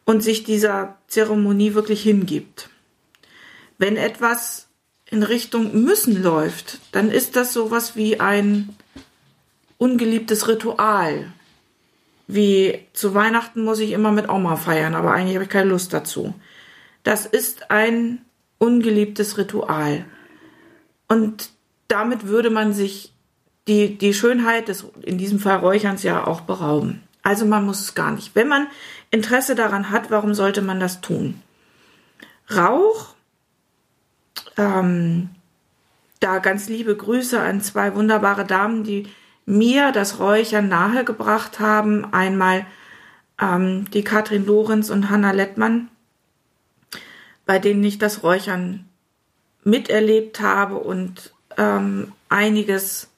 und 0.04 0.22
sich 0.22 0.42
dieser 0.42 0.96
Zeremonie 1.06 1.74
wirklich 1.74 2.02
hingibt. 2.02 2.70
Wenn 3.78 3.96
etwas 3.96 4.68
in 5.06 5.22
Richtung 5.22 5.84
müssen 5.84 6.22
läuft, 6.22 6.80
dann 6.92 7.10
ist 7.10 7.36
das 7.36 7.52
sowas 7.52 7.94
wie 7.94 8.18
ein 8.18 8.74
ungeliebtes 9.78 10.48
Ritual. 10.48 11.32
Wie 12.28 12.86
zu 12.92 13.14
Weihnachten 13.14 13.64
muss 13.64 13.80
ich 13.80 13.92
immer 13.92 14.12
mit 14.12 14.28
Oma 14.28 14.56
feiern, 14.56 14.94
aber 14.94 15.12
eigentlich 15.12 15.34
habe 15.34 15.44
ich 15.44 15.50
keine 15.50 15.70
Lust 15.70 15.92
dazu. 15.94 16.34
Das 17.02 17.24
ist 17.24 17.70
ein 17.70 18.20
ungeliebtes 18.58 19.38
Ritual. 19.38 20.04
Und 21.08 21.50
damit 21.88 22.26
würde 22.26 22.50
man 22.50 22.74
sich 22.74 23.14
die, 23.66 23.96
die 23.96 24.12
Schönheit 24.12 24.68
des, 24.68 24.86
in 25.02 25.16
diesem 25.16 25.38
Fall 25.38 25.56
Räucherns 25.56 26.02
ja 26.02 26.26
auch 26.26 26.42
berauben. 26.42 27.02
Also 27.22 27.46
man 27.46 27.64
muss 27.64 27.80
es 27.80 27.94
gar 27.94 28.10
nicht. 28.10 28.34
Wenn 28.34 28.48
man 28.48 28.66
Interesse 29.10 29.54
daran 29.54 29.90
hat, 29.90 30.10
warum 30.10 30.34
sollte 30.34 30.60
man 30.60 30.80
das 30.80 31.00
tun? 31.00 31.40
Rauch, 32.54 33.14
ähm, 34.58 35.30
da 36.20 36.38
ganz 36.38 36.68
liebe 36.68 36.94
Grüße 36.94 37.40
an 37.40 37.60
zwei 37.60 37.94
wunderbare 37.94 38.44
Damen, 38.44 38.84
die 38.84 39.06
mir 39.48 39.92
das 39.92 40.18
Räuchern 40.18 40.68
nahegebracht 40.68 41.58
haben. 41.58 42.12
Einmal 42.12 42.66
ähm, 43.40 43.90
die 43.90 44.04
Katrin 44.04 44.44
Lorenz 44.46 44.90
und 44.90 45.08
Hanna 45.08 45.32
Lettmann, 45.32 45.88
bei 47.46 47.58
denen 47.58 47.82
ich 47.82 47.98
das 47.98 48.22
Räuchern 48.22 48.84
miterlebt 49.64 50.40
habe 50.40 50.76
und 50.76 51.32
ähm, 51.56 52.12
einiges 52.28 53.10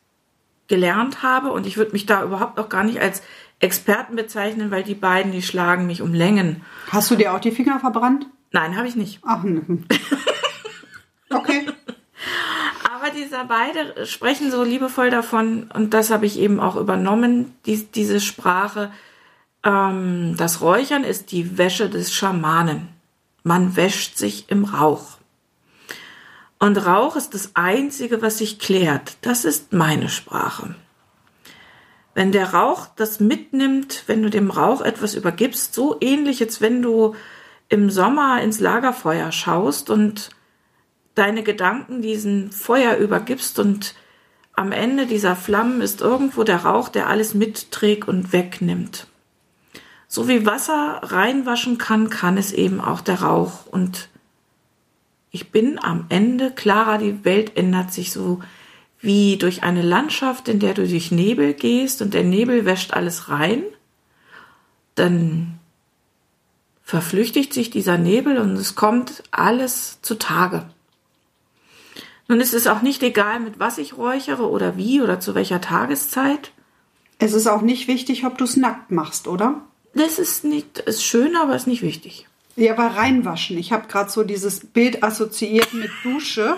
gelernt 0.69 1.25
habe. 1.25 1.51
Und 1.51 1.67
ich 1.67 1.77
würde 1.77 1.93
mich 1.93 2.07
da 2.07 2.23
überhaupt 2.23 2.57
noch 2.57 2.69
gar 2.69 2.85
nicht 2.85 3.01
als 3.01 3.23
Experten 3.59 4.15
bezeichnen, 4.15 4.71
weil 4.71 4.85
die 4.85 4.95
beiden, 4.95 5.33
die 5.33 5.43
schlagen 5.43 5.87
mich 5.87 6.01
um 6.01 6.15
Längen. 6.15 6.63
Hast 6.91 7.11
du 7.11 7.17
dir 7.17 7.35
auch 7.35 7.41
die 7.41 7.51
Finger 7.51 7.81
verbrannt? 7.81 8.27
Nein, 8.53 8.77
habe 8.77 8.87
ich 8.87 8.95
nicht. 8.95 9.21
Ach, 9.25 9.45
okay. 11.31 11.67
Aber 13.11 13.19
dieser 13.19 13.45
beide 13.45 14.07
sprechen 14.07 14.51
so 14.51 14.63
liebevoll 14.63 15.11
davon, 15.11 15.69
und 15.75 15.95
das 15.95 16.11
habe 16.11 16.27
ich 16.27 16.39
eben 16.39 16.61
auch 16.61 16.77
übernommen, 16.77 17.55
die, 17.67 17.85
diese 17.85 18.21
Sprache. 18.21 18.93
Ähm, 19.65 20.37
das 20.37 20.61
Räuchern 20.61 21.03
ist 21.03 21.33
die 21.33 21.59
Wäsche 21.59 21.89
des 21.91 22.13
Schamanen. 22.13 22.89
Man 23.43 23.75
wäscht 23.75 24.17
sich 24.17 24.49
im 24.49 24.65
Rauch. 24.65 25.19
Und 26.59 26.77
Rauch 26.77 27.17
ist 27.17 27.35
das 27.35 27.53
Einzige, 27.55 28.23
was 28.23 28.39
sich 28.39 28.59
klärt. 28.59 29.17
Das 29.23 29.45
ist 29.45 29.73
meine 29.73 30.09
Sprache. 30.09 30.75
Wenn 32.15 32.33
der 32.33 32.53
Rauch 32.53 32.87
das 32.97 33.19
mitnimmt, 33.19 34.05
wenn 34.07 34.23
du 34.23 34.31
dem 34.31 34.51
Rauch 34.51 34.83
etwas 34.83 35.15
übergibst, 35.15 35.75
so 35.75 35.97
ähnlich 36.01 36.43
als 36.43 36.61
wenn 36.61 36.83
du 36.83 37.15
im 37.69 37.91
Sommer 37.91 38.43
ins 38.43 38.61
Lagerfeuer 38.61 39.33
schaust 39.33 39.91
und 39.91 40.31
deine 41.21 41.43
Gedanken 41.43 42.01
diesen 42.01 42.51
Feuer 42.51 42.97
übergibst 42.97 43.59
und 43.59 43.95
am 44.55 44.73
Ende 44.73 45.07
dieser 45.07 45.37
Flammen 45.37 45.83
ist 45.83 46.01
irgendwo 46.01 46.45
der 46.45 46.65
Rauch, 46.65 46.89
der 46.89 47.09
alles 47.09 47.35
mitträgt 47.35 48.09
und 48.09 48.33
wegnimmt. 48.33 49.07
So 50.09 50.29
wie 50.29 50.47
Wasser 50.47 51.01
reinwaschen 51.03 51.77
kann, 51.77 52.09
kann 52.09 52.39
es 52.39 52.53
eben 52.53 52.81
auch 52.81 53.03
der 53.03 53.23
Rauch. 53.23 53.67
Und 53.67 54.09
ich 55.31 55.51
bin 55.51 55.79
am 55.79 56.07
Ende 56.09 56.51
klarer, 56.51 56.97
die 56.97 57.25
Welt 57.25 57.57
ändert 57.57 57.93
sich 57.93 58.13
so 58.13 58.41
wie 58.99 59.37
durch 59.37 59.63
eine 59.63 59.83
Landschaft, 59.83 60.49
in 60.49 60.59
der 60.59 60.73
du 60.75 60.89
durch 60.89 61.13
Nebel 61.13 61.53
gehst 61.53 62.01
und 62.01 62.15
der 62.15 62.25
Nebel 62.25 62.65
wäscht 62.65 62.95
alles 62.95 63.29
rein, 63.29 63.63
dann 64.95 65.59
verflüchtigt 66.83 67.53
sich 67.53 67.71
dieser 67.71 67.99
Nebel 67.99 68.39
und 68.39 68.55
es 68.55 68.75
kommt 68.75 69.23
alles 69.31 70.01
zutage. 70.03 70.65
Nun 72.31 72.41
ist 72.41 72.55
es 72.55 72.69
auch 72.69 72.81
nicht 72.81 73.03
egal, 73.03 73.41
mit 73.41 73.59
was 73.59 73.77
ich 73.77 73.99
räuchere 73.99 74.49
oder 74.49 74.77
wie 74.77 75.03
oder 75.03 75.19
zu 75.19 75.35
welcher 75.35 75.61
Tageszeit. 75.61 76.53
Es 77.19 77.33
ist 77.33 77.49
auch 77.49 77.61
nicht 77.61 77.89
wichtig, 77.89 78.25
ob 78.25 78.39
du 78.39 78.45
es 78.45 78.57
nackt 78.57 78.93
machst, 78.93 79.27
oder? 79.27 79.63
Das 79.95 80.21
ist 80.21 80.45
nicht, 80.45 80.79
ist 80.79 81.03
schön, 81.03 81.35
aber 81.35 81.57
ist 81.57 81.67
nicht 81.67 81.83
wichtig. 81.83 82.29
Ja, 82.55 82.75
aber 82.75 82.97
reinwaschen. 82.97 83.59
Ich 83.59 83.73
habe 83.73 83.89
gerade 83.89 84.13
so 84.13 84.23
dieses 84.23 84.61
Bild 84.61 85.03
assoziiert 85.03 85.75
mit 85.75 85.91
Dusche. 86.05 86.57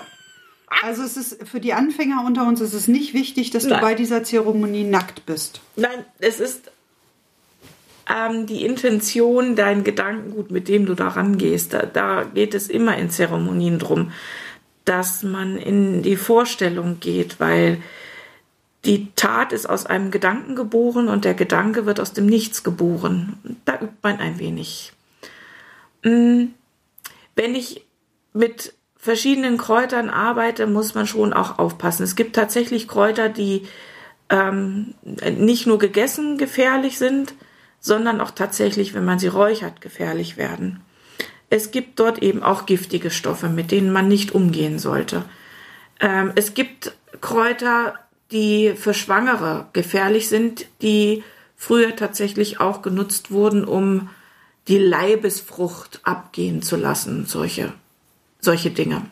Also 0.83 1.01
es 1.01 1.17
ist 1.17 1.47
für 1.47 1.59
die 1.59 1.73
Anfänger 1.73 2.23
unter 2.23 2.45
uns 2.45 2.61
ist 2.61 2.75
es 2.75 2.87
nicht 2.87 3.15
wichtig, 3.15 3.49
dass 3.49 3.63
Nein. 3.63 3.79
du 3.79 3.81
bei 3.81 3.95
dieser 3.95 4.23
Zeremonie 4.23 4.83
nackt 4.83 5.25
bist. 5.25 5.59
Nein, 5.75 6.05
es 6.19 6.39
ist 6.39 6.69
ähm, 8.07 8.45
die 8.45 8.63
Intention, 8.63 9.55
dein 9.55 9.83
Gedankengut, 9.83 10.51
mit 10.51 10.67
dem 10.67 10.85
du 10.85 10.93
da 10.93 11.07
rangehst. 11.07 11.73
Da, 11.73 11.87
da 11.87 12.25
geht 12.25 12.53
es 12.53 12.67
immer 12.67 12.95
in 12.95 13.09
Zeremonien 13.09 13.79
drum, 13.79 14.11
dass 14.85 15.23
man 15.23 15.57
in 15.57 16.03
die 16.03 16.17
Vorstellung 16.17 16.99
geht, 16.99 17.39
weil 17.39 17.81
die 18.85 19.13
Tat 19.15 19.53
ist 19.53 19.69
aus 19.69 19.85
einem 19.85 20.11
Gedanken 20.11 20.55
geboren 20.55 21.07
und 21.07 21.23
der 21.23 21.33
Gedanke 21.33 21.85
wird 21.85 21.99
aus 21.99 22.11
dem 22.11 22.25
Nichts 22.25 22.63
geboren. 22.63 23.37
Da 23.65 23.75
übt 23.75 23.95
man 24.01 24.19
ein 24.19 24.39
wenig. 24.39 24.91
Mm, 26.03 26.47
wenn 27.35 27.55
ich 27.55 27.85
mit 28.33 28.73
verschiedenen 28.97 29.57
Kräutern 29.57 30.09
arbeite, 30.09 30.67
muss 30.67 30.95
man 30.95 31.07
schon 31.07 31.33
auch 31.33 31.59
aufpassen. 31.59 32.03
Es 32.03 32.15
gibt 32.15 32.35
tatsächlich 32.35 32.87
Kräuter, 32.87 33.29
die 33.29 33.67
ähm, 34.29 34.93
nicht 35.03 35.65
nur 35.65 35.79
gegessen 35.79 36.37
gefährlich 36.37 36.97
sind, 36.97 37.35
sondern 37.79 38.21
auch 38.21 38.31
tatsächlich, 38.31 38.93
wenn 38.93 39.05
man 39.05 39.19
sie 39.19 39.27
räuchert, 39.27 39.81
gefährlich 39.81 40.37
werden. 40.37 40.81
Es 41.53 41.69
gibt 41.69 41.99
dort 41.99 42.23
eben 42.23 42.41
auch 42.41 42.65
giftige 42.65 43.11
Stoffe, 43.11 43.47
mit 43.47 43.69
denen 43.69 43.91
man 43.91 44.07
nicht 44.07 44.31
umgehen 44.31 44.79
sollte. 44.79 45.23
Ähm, 45.99 46.31
es 46.33 46.55
gibt 46.55 46.95
Kräuter, 47.21 47.93
die 48.31 48.73
für 48.75 48.95
Schwangere 48.95 49.67
gefährlich 49.71 50.29
sind, 50.29 50.65
die 50.81 51.23
früher 51.55 51.95
tatsächlich 51.95 52.59
auch 52.59 52.81
genutzt 52.81 53.29
wurden, 53.29 53.65
um 53.65 54.09
die 54.67 54.79
Leibesfrucht 54.79 55.99
abgehen 56.01 56.63
zu 56.63 56.75
lassen, 56.75 57.27
solche 57.27 57.71
solche 58.39 58.71
Dinge. 58.71 59.05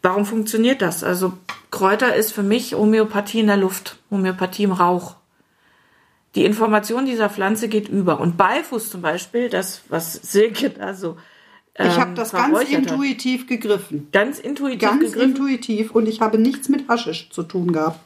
Warum 0.00 0.26
funktioniert 0.26 0.80
das? 0.80 1.02
Also 1.02 1.32
Kräuter 1.72 2.14
ist 2.14 2.32
für 2.32 2.44
mich 2.44 2.74
Homöopathie 2.74 3.40
in 3.40 3.48
der 3.48 3.56
Luft, 3.56 3.98
Homöopathie 4.12 4.62
im 4.62 4.72
Rauch. 4.72 5.16
Die 6.36 6.44
Information 6.44 7.04
dieser 7.04 7.28
Pflanze 7.28 7.66
geht 7.66 7.88
über. 7.88 8.20
Und 8.20 8.36
Beifuß 8.36 8.90
zum 8.90 9.02
Beispiel, 9.02 9.48
das, 9.48 9.82
was 9.88 10.12
Silke 10.12 10.70
da 10.70 10.94
so. 10.94 11.16
Ähm, 11.78 11.88
ich 11.88 11.96
habe 11.98 12.14
das 12.14 12.32
ganz 12.32 12.68
intuitiv 12.68 13.42
hat. 13.42 13.48
gegriffen. 13.48 14.08
Ganz 14.12 14.38
intuitiv 14.38 14.80
Ganz 14.80 15.00
gegriffen. 15.00 15.30
intuitiv. 15.30 15.90
Und 15.92 16.06
ich 16.06 16.20
habe 16.20 16.38
nichts 16.38 16.68
mit 16.68 16.88
Haschisch 16.88 17.30
zu 17.30 17.42
tun 17.44 17.72
gehabt. 17.72 18.00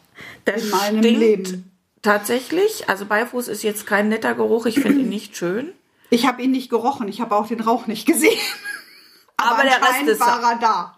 Das 0.44 0.64
in 0.64 0.70
meinem 0.70 1.00
Leben. 1.00 1.70
Tatsächlich. 2.02 2.88
Also 2.88 3.06
Beifuß 3.06 3.48
ist 3.48 3.62
jetzt 3.62 3.86
kein 3.86 4.08
netter 4.08 4.34
Geruch. 4.34 4.66
Ich 4.66 4.80
finde 4.80 5.00
ihn 5.00 5.08
nicht 5.08 5.36
schön. 5.36 5.72
Ich 6.10 6.26
habe 6.26 6.42
ihn 6.42 6.50
nicht 6.50 6.68
gerochen. 6.68 7.08
Ich 7.08 7.20
habe 7.20 7.34
auch 7.34 7.46
den 7.46 7.60
Rauch 7.60 7.86
nicht 7.86 8.06
gesehen. 8.06 8.38
Aber, 9.38 9.62
der 9.62 9.82
Rest, 9.82 10.06
des, 10.06 10.18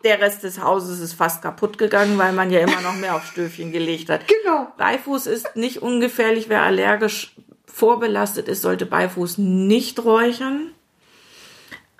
der 0.04 0.20
Rest 0.20 0.42
des 0.42 0.60
Hauses 0.60 1.00
ist 1.00 1.14
fast 1.14 1.40
kaputt 1.40 1.78
gegangen, 1.78 2.18
weil 2.18 2.34
man 2.34 2.50
ja 2.50 2.60
immer 2.60 2.82
noch 2.82 2.94
mehr 2.94 3.14
auf 3.14 3.24
Stöfchen 3.26 3.72
gelegt 3.72 4.10
hat. 4.10 4.22
Genau. 4.44 4.66
Beifuß 4.76 5.26
ist 5.26 5.56
nicht 5.56 5.80
ungefährlich. 5.80 6.50
Wer 6.50 6.62
allergisch 6.62 7.34
vorbelastet 7.64 8.48
ist, 8.48 8.60
sollte 8.60 8.84
Beifuß 8.84 9.38
nicht 9.38 10.04
räuchern. 10.04 10.72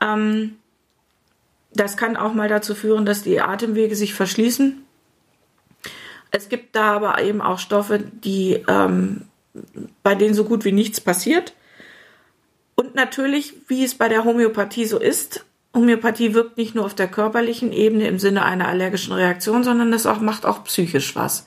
Ähm, 0.03 0.59
das 1.75 1.97
kann 1.97 2.17
auch 2.17 2.35
mal 2.35 2.49
dazu 2.49 2.75
führen, 2.75 3.05
dass 3.05 3.23
die 3.23 3.41
Atemwege 3.41 3.97
sich 3.97 4.15
verschließen. 4.15 4.85
Es 6.31 6.49
gibt 6.49 6.75
da 6.75 6.95
aber 6.95 7.23
eben 7.23 7.41
auch 7.41 7.59
Stoffe, 7.59 7.99
die 7.99 8.65
ähm, 8.69 9.23
bei 10.03 10.15
denen 10.15 10.35
so 10.35 10.45
gut 10.45 10.65
wie 10.65 10.73
nichts 10.73 11.01
passiert. 11.01 11.55
Und 12.75 12.95
natürlich, 12.95 13.55
wie 13.69 13.85
es 13.85 13.95
bei 13.95 14.09
der 14.09 14.25
Homöopathie 14.25 14.87
so 14.87 14.99
ist, 14.99 15.45
Homöopathie 15.75 16.35
wirkt 16.35 16.57
nicht 16.57 16.75
nur 16.75 16.85
auf 16.85 16.95
der 16.95 17.09
körperlichen 17.09 17.73
Ebene 17.73 18.07
im 18.09 18.19
Sinne 18.19 18.45
einer 18.45 18.69
allergischen 18.69 19.13
Reaktion, 19.13 19.65
sondern 19.65 19.93
es 19.93 20.07
auch, 20.07 20.21
macht 20.21 20.47
auch 20.47 20.65
psychisch 20.65 21.15
was. 21.17 21.47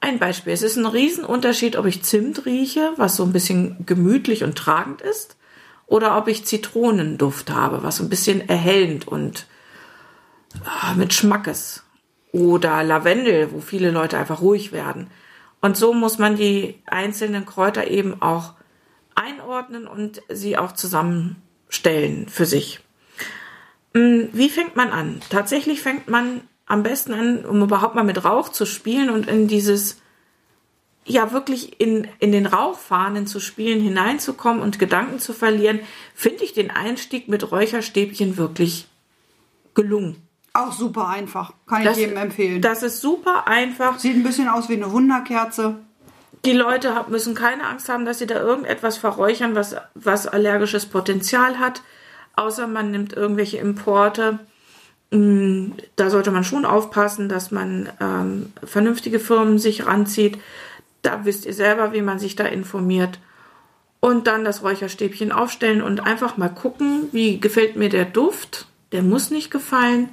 Ein 0.00 0.18
Beispiel. 0.18 0.54
Es 0.54 0.62
ist 0.62 0.76
ein 0.76 0.86
Riesenunterschied, 0.86 1.76
ob 1.76 1.84
ich 1.84 2.02
Zimt 2.02 2.46
rieche, 2.46 2.92
was 2.96 3.16
so 3.16 3.24
ein 3.24 3.32
bisschen 3.32 3.84
gemütlich 3.84 4.44
und 4.44 4.56
tragend 4.56 5.02
ist, 5.02 5.36
oder 5.90 6.16
ob 6.16 6.28
ich 6.28 6.46
Zitronenduft 6.46 7.50
habe, 7.50 7.82
was 7.82 8.00
ein 8.00 8.08
bisschen 8.08 8.48
erhellend 8.48 9.08
und 9.08 9.46
ah, 10.64 10.94
mit 10.94 11.12
Schmackes. 11.12 11.82
Oder 12.32 12.84
Lavendel, 12.84 13.52
wo 13.52 13.60
viele 13.60 13.90
Leute 13.90 14.16
einfach 14.16 14.40
ruhig 14.40 14.70
werden. 14.70 15.10
Und 15.60 15.76
so 15.76 15.92
muss 15.92 16.16
man 16.18 16.36
die 16.36 16.80
einzelnen 16.86 17.44
Kräuter 17.44 17.88
eben 17.88 18.22
auch 18.22 18.54
einordnen 19.16 19.88
und 19.88 20.22
sie 20.28 20.56
auch 20.56 20.72
zusammenstellen 20.72 22.28
für 22.28 22.46
sich. 22.46 22.78
Mm, 23.92 24.26
wie 24.32 24.48
fängt 24.48 24.76
man 24.76 24.92
an? 24.92 25.20
Tatsächlich 25.28 25.82
fängt 25.82 26.08
man 26.08 26.42
am 26.66 26.84
besten 26.84 27.12
an, 27.14 27.44
um 27.44 27.62
überhaupt 27.62 27.96
mal 27.96 28.04
mit 28.04 28.24
Rauch 28.24 28.50
zu 28.50 28.64
spielen 28.64 29.10
und 29.10 29.26
in 29.26 29.48
dieses, 29.48 29.99
ja, 31.06 31.32
wirklich 31.32 31.80
in, 31.80 32.06
in 32.18 32.30
den 32.32 32.46
Rauchfahnen 32.46 33.26
zu 33.26 33.40
spielen, 33.40 33.80
hineinzukommen 33.80 34.62
und 34.62 34.78
Gedanken 34.78 35.18
zu 35.18 35.32
verlieren, 35.32 35.80
finde 36.14 36.44
ich 36.44 36.52
den 36.52 36.70
Einstieg 36.70 37.28
mit 37.28 37.50
Räucherstäbchen 37.50 38.36
wirklich 38.36 38.86
gelungen. 39.74 40.16
Auch 40.52 40.72
super 40.72 41.08
einfach. 41.08 41.52
Kann 41.66 41.84
Das- 41.84 41.96
ich 41.96 42.02
jedem 42.04 42.16
empfehlen. 42.16 42.60
Das 42.60 42.82
ist 42.82 43.00
super 43.00 43.46
einfach. 43.46 43.98
Sieht 43.98 44.16
ein 44.16 44.22
bisschen 44.24 44.48
aus 44.48 44.68
wie 44.68 44.74
eine 44.74 44.90
Wunderkerze. 44.90 45.76
Die 46.44 46.52
Leute 46.52 47.04
müssen 47.08 47.34
keine 47.34 47.64
Angst 47.66 47.88
haben, 47.88 48.04
dass 48.04 48.18
sie 48.18 48.26
da 48.26 48.36
irgendetwas 48.40 48.96
verräuchern, 48.96 49.54
was, 49.54 49.76
was 49.94 50.26
allergisches 50.26 50.86
Potenzial 50.86 51.58
hat. 51.58 51.82
Außer 52.34 52.66
man 52.66 52.90
nimmt 52.90 53.12
irgendwelche 53.12 53.58
Importe. 53.58 54.38
Mm, 55.10 55.72
Da 55.96 56.08
sollte 56.10 56.30
man 56.30 56.44
schon 56.44 56.64
aufpassen, 56.64 57.28
dass 57.28 57.50
man 57.50 57.88
ähm, 58.00 58.52
vernünftige 58.64 59.20
Firmen 59.20 59.58
sich 59.58 59.86
ranzieht. 59.86 60.38
Da 61.02 61.24
wisst 61.24 61.46
ihr 61.46 61.54
selber, 61.54 61.92
wie 61.92 62.02
man 62.02 62.18
sich 62.18 62.36
da 62.36 62.44
informiert. 62.44 63.18
Und 64.00 64.26
dann 64.26 64.44
das 64.44 64.62
Räucherstäbchen 64.62 65.32
aufstellen 65.32 65.82
und 65.82 66.00
einfach 66.00 66.36
mal 66.36 66.48
gucken, 66.48 67.08
wie 67.12 67.38
gefällt 67.38 67.76
mir 67.76 67.88
der 67.88 68.06
Duft. 68.06 68.66
Der 68.92 69.02
muss 69.02 69.30
nicht 69.30 69.50
gefallen. 69.50 70.10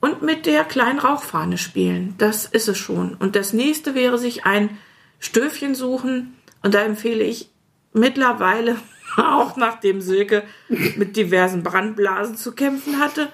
Und 0.00 0.22
mit 0.22 0.46
der 0.46 0.64
kleinen 0.64 0.98
Rauchfahne 0.98 1.58
spielen. 1.58 2.14
Das 2.18 2.46
ist 2.46 2.68
es 2.68 2.78
schon. 2.78 3.14
Und 3.14 3.36
das 3.36 3.52
nächste 3.52 3.94
wäre 3.94 4.18
sich 4.18 4.46
ein 4.46 4.78
Stöfchen 5.18 5.74
suchen. 5.74 6.36
Und 6.62 6.74
da 6.74 6.82
empfehle 6.82 7.24
ich 7.24 7.50
mittlerweile, 7.92 8.76
auch 9.16 9.56
nachdem 9.56 10.00
Silke 10.00 10.44
mit 10.68 11.16
diversen 11.16 11.62
Brandblasen 11.62 12.36
zu 12.36 12.52
kämpfen 12.52 12.98
hatte, 12.98 13.28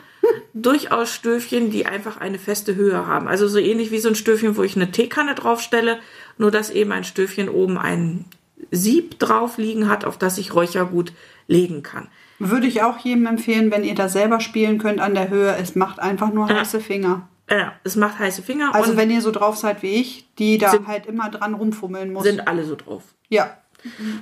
durchaus 0.55 1.13
Stöfchen, 1.13 1.71
die 1.71 1.87
einfach 1.87 2.17
eine 2.17 2.39
feste 2.39 2.75
Höhe 2.75 3.07
haben. 3.07 3.29
Also 3.29 3.47
so 3.47 3.59
ähnlich 3.59 3.91
wie 3.91 3.99
so 3.99 4.09
ein 4.09 4.15
Stöfchen, 4.15 4.57
wo 4.57 4.63
ich 4.63 4.77
eine 4.77 4.91
Teekanne 4.91 5.35
draufstelle, 5.35 5.99
nur 6.39 6.51
dass 6.51 6.71
eben 6.71 6.93
ein 6.93 7.05
Stöfchen 7.05 7.49
oben 7.49 7.79
ein 7.79 8.25
Sieb 8.71 9.19
drauf 9.19 9.59
liegen 9.59 9.89
hat, 9.89 10.05
auf 10.05 10.19
das 10.19 10.39
ich 10.39 10.55
Räuchergut 10.55 11.13
legen 11.47 11.83
kann. 11.83 12.09
Würde 12.39 12.67
ich 12.67 12.83
auch 12.83 12.99
jedem 12.99 13.27
empfehlen, 13.27 13.71
wenn 13.71 13.85
ihr 13.85 13.95
da 13.95 14.09
selber 14.09 14.41
spielen 14.41 14.79
könnt 14.79 15.01
an 15.01 15.15
der 15.15 15.29
Höhe. 15.31 15.55
Es 15.57 15.75
macht 15.75 15.99
einfach 16.01 16.33
nur 16.33 16.49
heiße 16.49 16.81
Finger. 16.81 17.29
Ja, 17.51 17.75
es 17.85 17.97
macht 17.97 18.19
heiße 18.19 18.43
Finger 18.43 18.75
Also 18.75 18.97
wenn 18.97 19.11
ihr 19.11 19.21
so 19.23 19.31
drauf 19.31 19.57
seid 19.57 19.83
wie 19.83 19.95
ich, 20.01 20.27
die 20.39 20.59
da 20.59 20.71
Sind- 20.71 20.87
halt 20.89 21.07
immer 21.07 21.31
dran 21.31 21.55
rumfummeln 21.55 22.13
muss. 22.13 22.25
sind 22.25 22.47
alle 22.49 22.65
so 22.65 22.75
drauf. 22.77 23.03
ja, 23.29 23.57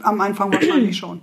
am 0.03 0.21
Anfang 0.21 0.53
wahrscheinlich 0.53 0.97
schon. 0.99 1.23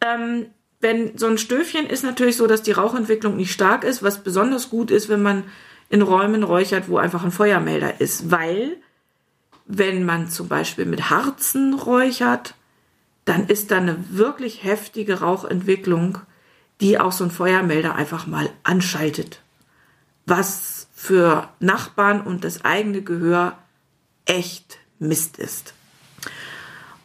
Ähm, 0.00 0.46
wenn 0.80 1.16
so 1.18 1.26
ein 1.26 1.36
Stöfchen 1.38 1.86
ist 1.86 2.04
natürlich 2.04 2.36
so, 2.38 2.46
dass 2.46 2.62
die 2.62 2.72
Rauchentwicklung 2.72 3.36
nicht 3.36 3.52
stark 3.52 3.84
ist, 3.84 4.02
was 4.02 4.22
besonders 4.22 4.70
gut 4.70 4.90
ist, 4.90 5.08
wenn 5.10 5.22
man 5.22 5.44
in 5.90 6.00
Räumen 6.02 6.42
räuchert, 6.42 6.88
wo 6.88 6.96
einfach 6.96 7.22
ein 7.24 7.32
Feuermelder 7.32 8.00
ist, 8.00 8.30
weil 8.30 8.76
wenn 9.72 10.04
man 10.04 10.28
zum 10.28 10.48
Beispiel 10.48 10.84
mit 10.84 11.10
Harzen 11.10 11.74
räuchert, 11.74 12.54
dann 13.24 13.46
ist 13.46 13.70
da 13.70 13.76
eine 13.76 13.96
wirklich 14.10 14.64
heftige 14.64 15.20
Rauchentwicklung, 15.20 16.18
die 16.80 16.98
auch 16.98 17.12
so 17.12 17.24
ein 17.24 17.30
Feuermelder 17.30 17.94
einfach 17.94 18.26
mal 18.26 18.50
anschaltet. 18.64 19.40
Was 20.26 20.88
für 20.92 21.48
Nachbarn 21.60 22.20
und 22.20 22.42
das 22.42 22.64
eigene 22.64 23.02
Gehör 23.02 23.56
echt 24.24 24.78
Mist 24.98 25.38
ist. 25.38 25.74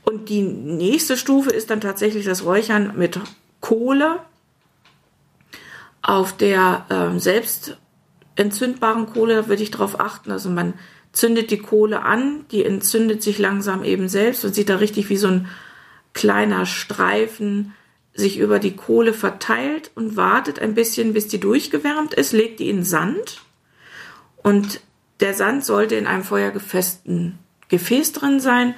Und 0.03 0.29
die 0.29 0.41
nächste 0.41 1.17
Stufe 1.17 1.51
ist 1.51 1.69
dann 1.69 1.81
tatsächlich 1.81 2.25
das 2.25 2.43
Räuchern 2.43 2.93
mit 2.98 3.19
Kohle 3.62 4.19
auf 6.01 6.36
der 6.38 6.86
ähm, 6.89 7.19
selbst 7.19 7.77
entzündbaren 8.36 9.07
Kohle 9.07 9.48
würde 9.48 9.63
ich 9.63 9.72
darauf 9.72 10.00
achten. 10.00 10.31
Also 10.31 10.50
man 10.50 10.75
zündet 11.15 11.50
die 11.50 11.60
Kohle 11.60 12.03
an, 12.03 12.45
die 12.51 12.63
entzündet 12.63 13.24
sich 13.24 13.39
langsam 13.39 13.84
eben 13.84 14.10
selbst 14.10 14.43
und 14.43 14.53
sieht 14.53 14.69
da 14.69 14.75
richtig 14.75 15.10
wie 15.10 15.17
so 15.17 15.27
ein 15.27 15.48
kleiner 16.13 16.65
Streifen 16.65 17.74
sich 18.13 18.38
über 18.38 18.60
die 18.60 18.75
Kohle 18.75 19.13
verteilt 19.13 19.91
und 19.95 20.15
wartet 20.15 20.60
ein 20.60 20.75
bisschen, 20.75 21.13
bis 21.13 21.27
die 21.27 21.39
durchgewärmt 21.39 22.13
ist, 22.13 22.34
legt 22.34 22.60
die 22.60 22.69
in 22.69 22.84
Sand 22.84 23.41
und 24.38 24.81
der 25.22 25.34
Sand 25.34 25.63
sollte 25.63 25.95
in 25.95 26.05
einem 26.05 26.24
feuergefesten 26.24 27.39
Gefäß 27.69 28.12
drin 28.12 28.39
sein 28.39 28.75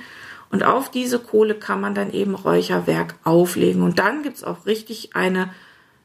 und 0.51 0.63
auf 0.63 0.89
diese 0.91 1.20
Kohle 1.20 1.56
kann 1.56 1.82
man 1.82 1.95
dann 1.95 2.13
eben 2.13 2.36
Räucherwerk 2.36 3.15
auflegen 3.23 3.82
und 3.82 4.00
dann 4.00 4.21
gibt's 4.21 4.43
auch 4.43 4.65
richtig 4.65 5.15
eine 5.15 5.50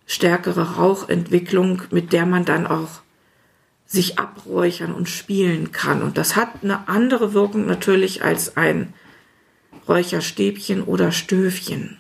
stärkere 0.07 0.77
Rauchentwicklung, 0.77 1.83
mit 1.91 2.13
der 2.13 2.27
man 2.27 2.45
dann 2.45 2.67
auch 2.67 3.02
sich 3.93 4.19
abräuchern 4.19 4.95
und 4.95 5.09
spielen 5.09 5.71
kann. 5.71 6.03
Und 6.03 6.17
das 6.17 6.35
hat 6.35 6.63
eine 6.63 6.89
andere 6.89 7.35
Wirkung 7.35 7.67
natürlich 7.67 8.25
als 8.25 8.57
ein 8.57 8.95
Räucherstäbchen 9.87 10.83
oder 10.83 11.13
Stöfchen. 11.13 11.99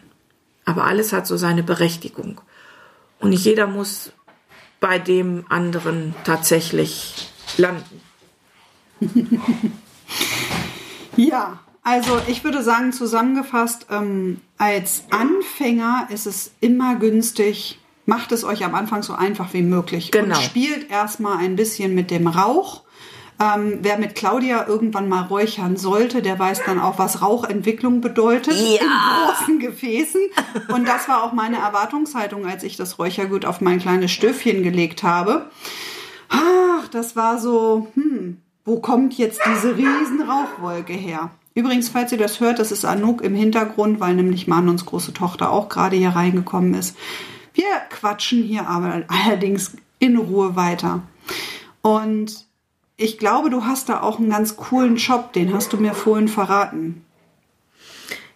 Aber 0.64 0.84
alles 0.84 1.12
hat 1.12 1.26
so 1.26 1.36
seine 1.36 1.62
Berechtigung. 1.62 2.40
Und 3.20 3.30
nicht 3.30 3.44
jeder 3.44 3.66
muss 3.66 4.12
bei 4.80 4.98
dem 4.98 5.44
anderen 5.48 6.14
tatsächlich 6.24 7.28
landen. 7.58 8.00
Ja, 11.16 11.60
also 11.82 12.20
ich 12.26 12.42
würde 12.44 12.62
sagen, 12.62 12.92
zusammengefasst, 12.92 13.86
ähm, 13.90 14.40
als 14.56 15.04
Anfänger 15.10 16.08
ist 16.10 16.26
es 16.26 16.52
immer 16.60 16.96
günstig, 16.96 17.78
macht 18.06 18.32
es 18.32 18.44
euch 18.44 18.64
am 18.64 18.74
Anfang 18.74 19.02
so 19.02 19.14
einfach 19.14 19.52
wie 19.52 19.62
möglich. 19.62 20.10
Genau. 20.10 20.36
Und 20.36 20.42
spielt 20.42 20.90
erstmal 20.90 21.38
ein 21.38 21.56
bisschen 21.56 21.94
mit 21.94 22.10
dem 22.10 22.26
Rauch. 22.26 22.82
Ähm, 23.40 23.78
wer 23.82 23.98
mit 23.98 24.14
Claudia 24.14 24.66
irgendwann 24.68 25.08
mal 25.08 25.22
räuchern 25.22 25.76
sollte, 25.76 26.22
der 26.22 26.38
weiß 26.38 26.62
dann 26.64 26.78
auch, 26.78 26.98
was 26.98 27.22
Rauchentwicklung 27.22 28.00
bedeutet 28.00 28.54
in 28.54 28.78
großen 28.78 29.58
Gefäßen. 29.58 30.20
Und 30.68 30.86
das 30.86 31.08
war 31.08 31.24
auch 31.24 31.32
meine 31.32 31.56
Erwartungshaltung, 31.56 32.46
als 32.46 32.62
ich 32.62 32.76
das 32.76 32.98
Räuchergut 32.98 33.44
auf 33.44 33.60
mein 33.60 33.80
kleines 33.80 34.12
Stöfchen 34.12 34.62
gelegt 34.62 35.02
habe. 35.02 35.50
Ach, 36.28 36.86
das 36.88 37.16
war 37.16 37.38
so, 37.38 37.88
hm, 37.94 38.38
wo 38.64 38.80
kommt 38.80 39.14
jetzt 39.14 39.40
diese 39.46 39.76
riesen 39.76 40.22
Rauchwolke 40.22 40.92
her? 40.92 41.30
Übrigens, 41.54 41.88
falls 41.88 42.12
ihr 42.12 42.18
das 42.18 42.40
hört, 42.40 42.58
das 42.58 42.72
ist 42.72 42.84
Anouk 42.84 43.22
im 43.22 43.34
Hintergrund, 43.34 44.00
weil 44.00 44.14
nämlich 44.14 44.46
Manons 44.46 44.86
große 44.86 45.12
Tochter 45.12 45.50
auch 45.50 45.68
gerade 45.68 45.96
hier 45.96 46.10
reingekommen 46.10 46.74
ist. 46.74 46.96
Wir 47.54 47.80
quatschen 47.90 48.42
hier 48.42 48.66
aber 48.66 49.02
allerdings 49.08 49.76
in 49.98 50.16
Ruhe 50.16 50.56
weiter. 50.56 51.02
Und 51.82 52.46
ich 52.96 53.18
glaube, 53.18 53.50
du 53.50 53.64
hast 53.64 53.88
da 53.88 54.00
auch 54.00 54.18
einen 54.18 54.30
ganz 54.30 54.56
coolen 54.56 54.96
Job, 54.96 55.32
den 55.32 55.52
hast 55.52 55.72
du 55.72 55.76
mir 55.76 55.94
vorhin 55.94 56.28
verraten 56.28 57.04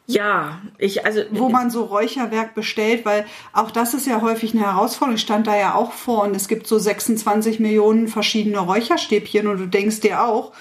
Ja, 0.07 0.61
ich, 0.79 1.05
also, 1.05 1.23
wo 1.31 1.49
man 1.49 1.71
so 1.71 1.85
Räucherwerk 1.85 2.55
bestellt, 2.55 3.05
weil 3.05 3.27
auch 3.53 3.71
das 3.71 3.95
ist 3.95 4.07
ja 4.07 4.21
häufig 4.21 4.55
eine 4.55 4.65
Herausforderung. 4.65 5.17
Ich 5.17 5.23
stand 5.23 5.47
da 5.47 5.57
ja 5.57 5.75
auch 5.75 5.93
vor 5.93 6.23
und 6.23 6.35
es 6.35 6.49
gibt 6.49 6.67
so 6.67 6.79
26 6.79 7.61
Millionen 7.61 8.09
verschiedene 8.09 8.59
Räucherstäbchen 8.59 9.47
und 9.47 9.59
du 9.59 9.67
denkst 9.67 10.01
dir 10.01 10.23
auch, 10.23 10.53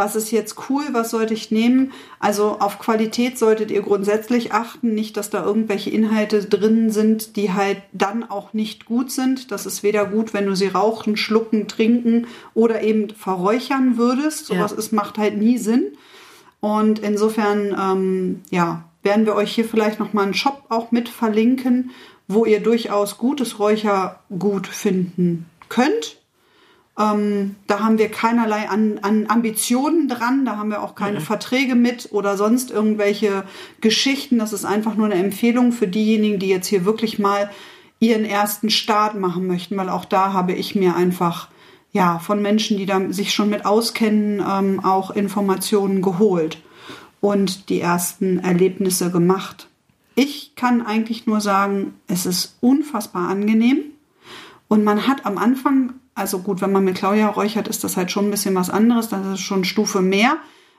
was 0.00 0.16
ist 0.16 0.30
jetzt 0.30 0.56
cool, 0.70 0.82
was 0.92 1.10
sollte 1.10 1.34
ich 1.34 1.50
nehmen? 1.50 1.92
Also 2.20 2.56
auf 2.58 2.78
Qualität 2.78 3.38
solltet 3.38 3.70
ihr 3.70 3.82
grundsätzlich 3.82 4.54
achten, 4.54 4.94
nicht, 4.94 5.18
dass 5.18 5.28
da 5.28 5.44
irgendwelche 5.44 5.90
Inhalte 5.90 6.42
drin 6.42 6.90
sind, 6.90 7.36
die 7.36 7.52
halt 7.52 7.82
dann 7.92 8.24
auch 8.24 8.54
nicht 8.54 8.86
gut 8.86 9.10
sind. 9.12 9.50
Das 9.50 9.66
ist 9.66 9.82
weder 9.82 10.06
gut, 10.06 10.32
wenn 10.32 10.46
du 10.46 10.56
sie 10.56 10.68
rauchen, 10.68 11.18
schlucken, 11.18 11.68
trinken 11.68 12.26
oder 12.54 12.82
eben 12.82 13.10
verräuchern 13.10 13.98
würdest. 13.98 14.46
Sowas 14.46 14.70
Ja. 14.72 14.78
ist, 14.78 14.92
macht 14.94 15.18
halt 15.18 15.36
nie 15.36 15.58
Sinn. 15.58 15.92
Und 16.60 16.98
insofern, 17.00 17.76
ähm, 17.78 18.40
ja, 18.50 18.84
werden 19.02 19.26
wir 19.26 19.34
euch 19.34 19.52
hier 19.54 19.66
vielleicht 19.66 20.00
nochmal 20.00 20.24
einen 20.24 20.34
Shop 20.34 20.62
auch 20.70 20.92
mit 20.92 21.10
verlinken, 21.10 21.90
wo 22.26 22.46
ihr 22.46 22.60
durchaus 22.60 23.18
gutes 23.18 23.58
Räuchergut 23.58 24.66
finden 24.66 25.44
könnt. 25.68 26.19
Ähm, 27.00 27.56
da 27.66 27.80
haben 27.80 27.98
wir 27.98 28.10
keinerlei 28.10 28.68
an, 28.68 28.98
an 29.00 29.26
Ambitionen 29.28 30.06
dran, 30.08 30.44
da 30.44 30.56
haben 30.56 30.70
wir 30.70 30.82
auch 30.82 30.94
keine 30.94 31.20
Verträge 31.20 31.74
mit 31.74 32.08
oder 32.12 32.36
sonst 32.36 32.70
irgendwelche 32.70 33.44
Geschichten. 33.80 34.38
Das 34.38 34.52
ist 34.52 34.66
einfach 34.66 34.96
nur 34.96 35.06
eine 35.06 35.14
Empfehlung 35.14 35.72
für 35.72 35.88
diejenigen, 35.88 36.38
die 36.38 36.48
jetzt 36.48 36.66
hier 36.66 36.84
wirklich 36.84 37.18
mal 37.18 37.50
ihren 38.00 38.24
ersten 38.24 38.68
Start 38.68 39.14
machen 39.18 39.46
möchten, 39.46 39.76
weil 39.76 39.88
auch 39.88 40.04
da 40.04 40.32
habe 40.34 40.52
ich 40.52 40.74
mir 40.74 40.94
einfach 40.94 41.48
ja 41.92 42.18
von 42.18 42.42
Menschen, 42.42 42.76
die 42.76 42.86
da 42.86 43.00
sich 43.10 43.32
schon 43.32 43.48
mit 43.48 43.64
auskennen, 43.64 44.42
ähm, 44.46 44.84
auch 44.84 45.10
Informationen 45.10 46.02
geholt 46.02 46.58
und 47.20 47.70
die 47.70 47.80
ersten 47.80 48.40
Erlebnisse 48.40 49.10
gemacht. 49.10 49.68
Ich 50.14 50.54
kann 50.54 50.84
eigentlich 50.84 51.26
nur 51.26 51.40
sagen, 51.40 51.94
es 52.08 52.26
ist 52.26 52.56
unfassbar 52.60 53.28
angenehm. 53.28 53.78
Und 54.68 54.84
man 54.84 55.06
hat 55.06 55.26
am 55.26 55.38
Anfang, 55.38 55.94
also 56.14 56.40
gut, 56.40 56.60
wenn 56.60 56.72
man 56.72 56.84
mit 56.84 56.96
Claudia 56.96 57.28
räuchert, 57.28 57.68
ist 57.68 57.84
das 57.84 57.96
halt 57.96 58.10
schon 58.10 58.26
ein 58.26 58.30
bisschen 58.30 58.54
was 58.54 58.70
anderes, 58.70 59.08
das 59.08 59.26
ist 59.26 59.40
schon 59.40 59.64
Stufe 59.64 60.00
mehr. 60.00 60.36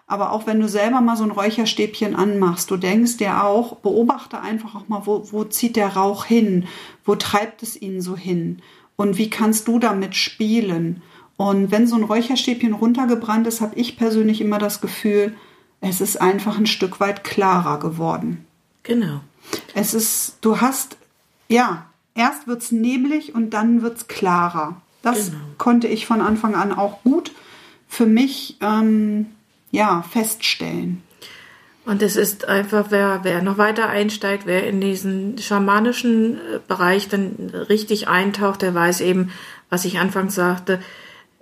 Aber 0.08 0.34
auch 0.34 0.46
wenn 0.46 0.60
du 0.60 0.67
selber 0.67 1.00
mal 1.00 1.15
so 1.15 1.24
ein 1.24 1.32
Räucherstäbchen 1.32 2.15
anmachst, 2.15 2.70
du 2.70 2.76
denkst 2.76 3.17
dir 3.17 3.46
auch, 3.46 3.78
beobachte 3.78 4.41
einfach 4.41 4.76
auch 4.76 4.89
mal, 4.89 5.04
wo, 5.06 5.32
wo 5.32 5.46
zieht 5.46 5.78
der 5.78 5.96
Rauch 5.96 6.26
hin? 6.26 6.67
Wo 7.06 7.15
treibt 7.15 7.63
es 7.63 7.82
ihn 7.82 8.02
so 8.02 8.17
hin? 8.17 8.62
Und 8.98 9.17
wie 9.17 9.30
kannst 9.30 9.70
du 9.70 9.80
damit 9.80 10.15
spielen? 10.15 11.02
Und 11.38 11.72
wenn 11.72 11.88
so 11.88 11.96
ein 11.96 12.04
Räucherstäbchen 12.04 12.74
runtergebrannt 12.74 13.48
ist, 13.48 13.62
habe 13.62 13.76
ich 13.80 13.98
persönlich 13.98 14.41
immer 14.41 14.60
das 14.60 14.82
Gefühl, 14.82 15.36
es 15.80 16.02
ist 16.02 16.22
einfach 16.22 16.58
ein 16.58 16.67
Stück 16.67 17.00
weit 17.00 17.24
klarer 17.24 17.80
geworden. 17.80 18.46
genau. 18.84 19.22
Es 19.74 19.94
ist, 19.94 20.38
du 20.41 20.62
hast, 20.62 20.98
ja, 21.48 21.86
erst 22.15 22.48
wird's 22.48 22.72
neblig 22.72 23.34
und 23.34 23.52
dann 23.52 23.82
wird's 23.82 24.08
klarer. 24.08 24.81
Das 25.02 25.32
genau. 25.32 25.44
konnte 25.58 25.88
ich 25.88 26.06
von 26.06 26.22
Anfang 26.22 26.56
an 26.56 26.72
auch 26.72 27.02
gut 27.04 27.32
für 27.88 28.06
mich 28.06 28.58
ähm, 28.62 29.28
ja, 29.72 30.04
feststellen. 30.04 31.04
Und 31.84 32.02
es 32.04 32.16
ist 32.16 32.46
einfach, 32.48 32.88
wer, 32.90 33.22
wer 33.24 33.42
noch 33.42 33.58
weiter 33.58 33.90
einsteigt, 33.90 34.46
wer 34.46 34.68
in 34.68 34.80
diesen 34.80 35.38
schamanischen 35.40 36.38
äh, 36.38 36.60
Bereich 36.68 37.10
dann 37.10 37.52
richtig 37.70 38.08
eintaucht, 38.08 38.62
der 38.62 38.76
weiß 38.76 39.02
eben, 39.02 39.32
was 39.70 39.86
ich 39.86 40.00
anfangs 40.00 40.36
sagte, 40.36 40.80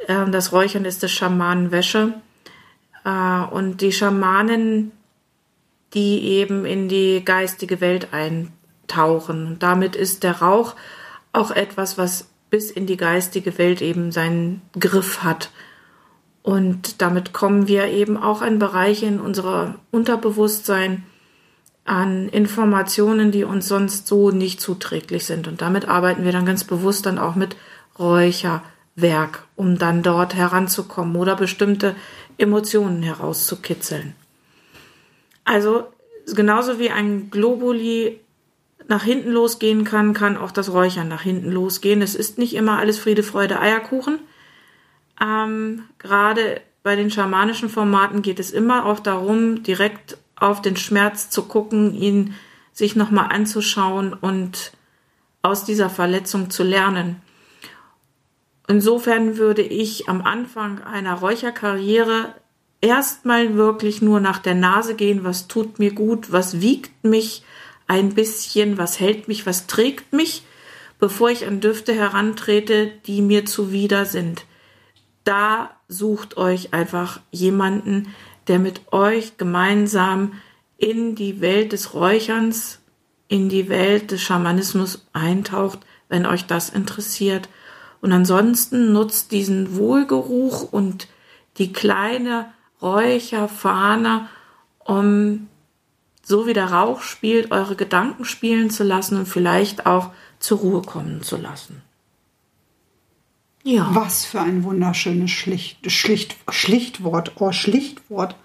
äh, 0.07 0.29
das 0.29 0.53
Räuchern 0.53 0.85
ist 0.85 1.03
das 1.03 1.11
Schamanenwäsche. 1.11 2.13
Äh, 3.03 3.41
und 3.51 3.81
die 3.81 3.91
Schamanen, 3.91 4.91
die 5.93 6.23
eben 6.23 6.65
in 6.65 6.87
die 6.87 7.23
geistige 7.25 7.81
Welt 7.81 8.09
eintauchen. 8.13 9.45
Und 9.45 9.63
damit 9.63 9.95
ist 9.95 10.23
der 10.23 10.39
Rauch 10.39 10.75
auch 11.33 11.51
etwas, 11.51 11.97
was 11.97 12.28
bis 12.49 12.71
in 12.71 12.85
die 12.85 12.97
geistige 12.97 13.57
Welt 13.57 13.81
eben 13.81 14.11
seinen 14.11 14.61
Griff 14.79 15.23
hat. 15.23 15.51
Und 16.41 17.01
damit 17.01 17.33
kommen 17.33 17.67
wir 17.67 17.87
eben 17.87 18.17
auch 18.17 18.41
an 18.41 18.59
Bereiche 18.59 19.05
in 19.05 19.19
unserer 19.19 19.75
Unterbewusstsein, 19.91 21.03
an 21.85 22.29
Informationen, 22.29 23.31
die 23.31 23.43
uns 23.43 23.67
sonst 23.67 24.07
so 24.07 24.31
nicht 24.31 24.61
zuträglich 24.61 25.25
sind. 25.25 25.47
Und 25.47 25.61
damit 25.61 25.87
arbeiten 25.87 26.23
wir 26.23 26.31
dann 26.31 26.45
ganz 26.45 26.63
bewusst 26.63 27.05
dann 27.05 27.19
auch 27.19 27.35
mit 27.35 27.55
Räucherwerk, 27.97 29.43
um 29.55 29.77
dann 29.77 30.03
dort 30.03 30.35
heranzukommen 30.35 31.15
oder 31.15 31.35
bestimmte 31.35 31.95
Emotionen 32.37 33.03
herauszukitzeln. 33.03 34.15
Also 35.43 35.87
genauso 36.35 36.79
wie 36.79 36.91
ein 36.91 37.31
Globuli 37.31 38.19
nach 38.89 39.03
hinten 39.03 39.31
losgehen 39.31 39.83
kann, 39.83 40.13
kann 40.13 40.35
auch 40.35 40.51
das 40.51 40.73
Räuchern 40.73 41.07
nach 41.07 41.21
hinten 41.21 41.51
losgehen. 41.51 42.01
Es 42.01 42.15
ist 42.15 42.39
nicht 42.39 42.55
immer 42.55 42.79
alles 42.79 42.97
Friede, 42.97 43.21
Freude, 43.21 43.59
Eierkuchen. 43.59 44.19
Ähm, 45.21 45.83
Gerade 45.99 46.61
bei 46.81 46.95
den 46.95 47.11
schamanischen 47.11 47.69
Formaten 47.69 48.23
geht 48.23 48.39
es 48.39 48.51
immer 48.51 48.85
auch 48.85 48.99
darum, 48.99 49.61
direkt 49.61 50.17
auf 50.35 50.61
den 50.61 50.75
Schmerz 50.75 51.29
zu 51.29 51.43
gucken, 51.43 51.93
ihn 51.93 52.33
sich 52.73 52.95
nochmal 52.95 53.27
anzuschauen 53.31 54.13
und 54.13 54.71
aus 55.43 55.65
dieser 55.65 55.89
Verletzung 55.89 56.49
zu 56.49 56.63
lernen. 56.63 57.21
Insofern 58.67 59.37
würde 59.37 59.61
ich 59.61 60.09
am 60.09 60.23
Anfang 60.23 60.81
einer 60.83 61.15
Räucherkarriere 61.15 62.33
erstmal 62.81 63.55
wirklich 63.55 64.01
nur 64.01 64.19
nach 64.19 64.39
der 64.39 64.55
Nase 64.55 64.95
gehen, 64.95 65.23
was 65.23 65.47
tut 65.47 65.77
mir 65.77 65.93
gut, 65.93 66.31
was 66.31 66.61
wiegt 66.61 67.03
mich 67.03 67.43
ein 67.89 68.13
bisschen, 68.13 68.77
was 68.77 69.01
hält 69.01 69.27
mich, 69.27 69.45
was 69.45 69.67
trägt 69.67 70.13
mich, 70.13 70.43
bevor 70.99 71.29
ich 71.29 71.45
an 71.45 71.59
Düfte 71.59 71.93
herantrete, 71.93 72.91
die 73.05 73.21
mir 73.21 73.45
zuwider 73.45 74.05
sind 74.05 74.45
da 75.29 75.71
sucht 75.87 76.37
euch 76.37 76.73
einfach 76.73 77.19
jemanden, 77.31 78.15
der 78.47 78.59
mit 78.59 78.91
euch 78.91 79.37
gemeinsam 79.37 80.33
in 80.77 81.15
die 81.15 81.41
Welt 81.41 81.71
des 81.71 81.93
Räucherns, 81.93 82.79
in 83.27 83.49
die 83.49 83.69
Welt 83.69 84.11
des 84.11 84.21
Schamanismus 84.21 85.07
eintaucht, 85.13 85.79
wenn 86.07 86.25
euch 86.25 86.47
das 86.47 86.69
interessiert. 86.69 87.49
Und 88.01 88.11
ansonsten 88.11 88.91
nutzt 88.93 89.31
diesen 89.31 89.75
Wohlgeruch 89.75 90.71
und 90.71 91.07
die 91.57 91.73
kleine 91.73 92.51
Räucherfahne, 92.81 94.29
um 94.79 95.47
so 96.29 96.45
wie 96.45 96.53
der 96.53 96.71
Rauch 96.71 97.01
spielt, 97.01 97.51
eure 97.51 97.75
Gedanken 97.75 98.23
spielen 98.23 98.69
zu 98.69 98.83
lassen 98.83 99.17
und 99.17 99.25
vielleicht 99.25 99.87
auch 99.87 100.11
zur 100.39 100.59
Ruhe 100.59 100.83
kommen 100.83 101.23
zu 101.23 101.37
lassen. 101.37 101.81
Ja. 103.63 103.89
Was 103.93 104.25
für 104.25 104.39
ein 104.39 104.63
wunderschönes 104.63 105.31
Schlicht, 105.31 105.91
Schlicht, 105.91 106.35
Schlichtwort. 106.49 107.33
Oh, 107.39 107.51
Schlichtwort. 107.51 108.35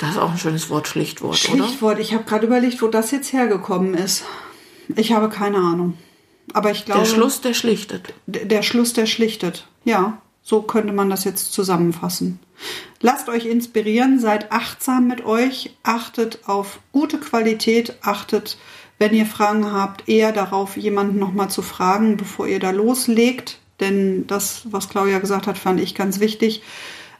Das 0.00 0.12
ist 0.12 0.18
auch 0.18 0.32
ein 0.32 0.38
schönes 0.38 0.70
Wort, 0.70 0.88
Schlichtwort, 0.88 1.36
Schlichtwort. 1.36 1.96
Oder? 1.96 2.00
Ich 2.00 2.14
habe 2.14 2.24
gerade 2.24 2.46
überlegt, 2.46 2.80
wo 2.80 2.88
das 2.88 3.10
jetzt 3.10 3.32
hergekommen 3.34 3.92
ist. 3.92 4.24
Ich 4.96 5.12
habe 5.12 5.28
keine 5.28 5.58
Ahnung. 5.58 5.98
Aber 6.54 6.70
ich 6.70 6.86
glaube. 6.86 7.02
Der 7.02 7.06
Schluss, 7.06 7.42
der 7.42 7.52
schlichtet. 7.52 8.14
Der, 8.26 8.46
der 8.46 8.62
Schluss, 8.62 8.94
der 8.94 9.04
schlichtet. 9.04 9.68
Ja, 9.84 10.18
so 10.44 10.62
könnte 10.62 10.92
man 10.92 11.10
das 11.10 11.24
jetzt 11.24 11.52
zusammenfassen. 11.52 12.38
Lasst 13.00 13.28
euch 13.28 13.46
inspirieren, 13.46 14.20
seid 14.20 14.52
achtsam 14.52 15.08
mit 15.08 15.24
euch, 15.24 15.76
achtet 15.82 16.46
auf 16.46 16.78
gute 16.92 17.18
Qualität, 17.18 17.98
achtet, 18.02 18.58
wenn 18.98 19.12
ihr 19.12 19.26
Fragen 19.26 19.72
habt, 19.72 20.08
eher 20.08 20.30
darauf, 20.30 20.76
jemanden 20.76 21.18
nochmal 21.18 21.50
zu 21.50 21.62
fragen, 21.62 22.16
bevor 22.16 22.46
ihr 22.46 22.60
da 22.60 22.70
loslegt 22.70 23.58
denn 23.80 24.26
das, 24.26 24.62
was 24.70 24.88
Claudia 24.88 25.18
gesagt 25.18 25.46
hat, 25.46 25.58
fand 25.58 25.80
ich 25.80 25.94
ganz 25.94 26.20
wichtig. 26.20 26.62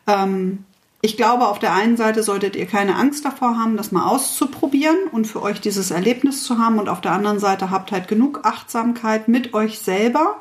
Ähm, 0.07 0.65
ich 1.01 1.17
glaube, 1.17 1.49
auf 1.49 1.59
der 1.59 1.75
einen 1.75 1.97
Seite 1.97 2.23
solltet 2.23 2.57
ihr 2.57 2.67
keine 2.67 2.97
Angst 2.97 3.25
davor 3.25 3.59
haben, 3.59 3.77
das 3.77 3.93
mal 3.93 4.07
auszuprobieren 4.07 4.97
und 5.13 5.27
für 5.27 5.43
euch 5.43 5.61
dieses 5.61 5.91
Erlebnis 5.91 6.45
zu 6.45 6.59
haben. 6.59 6.79
Und 6.79 6.89
auf 6.89 7.01
der 7.01 7.13
anderen 7.13 7.39
Seite 7.39 7.71
habt 7.71 7.93
halt 7.93 8.09
genug 8.09 8.41
Achtsamkeit 8.45 9.29
mit 9.29 9.53
euch 9.53 9.81
selber. 9.81 10.37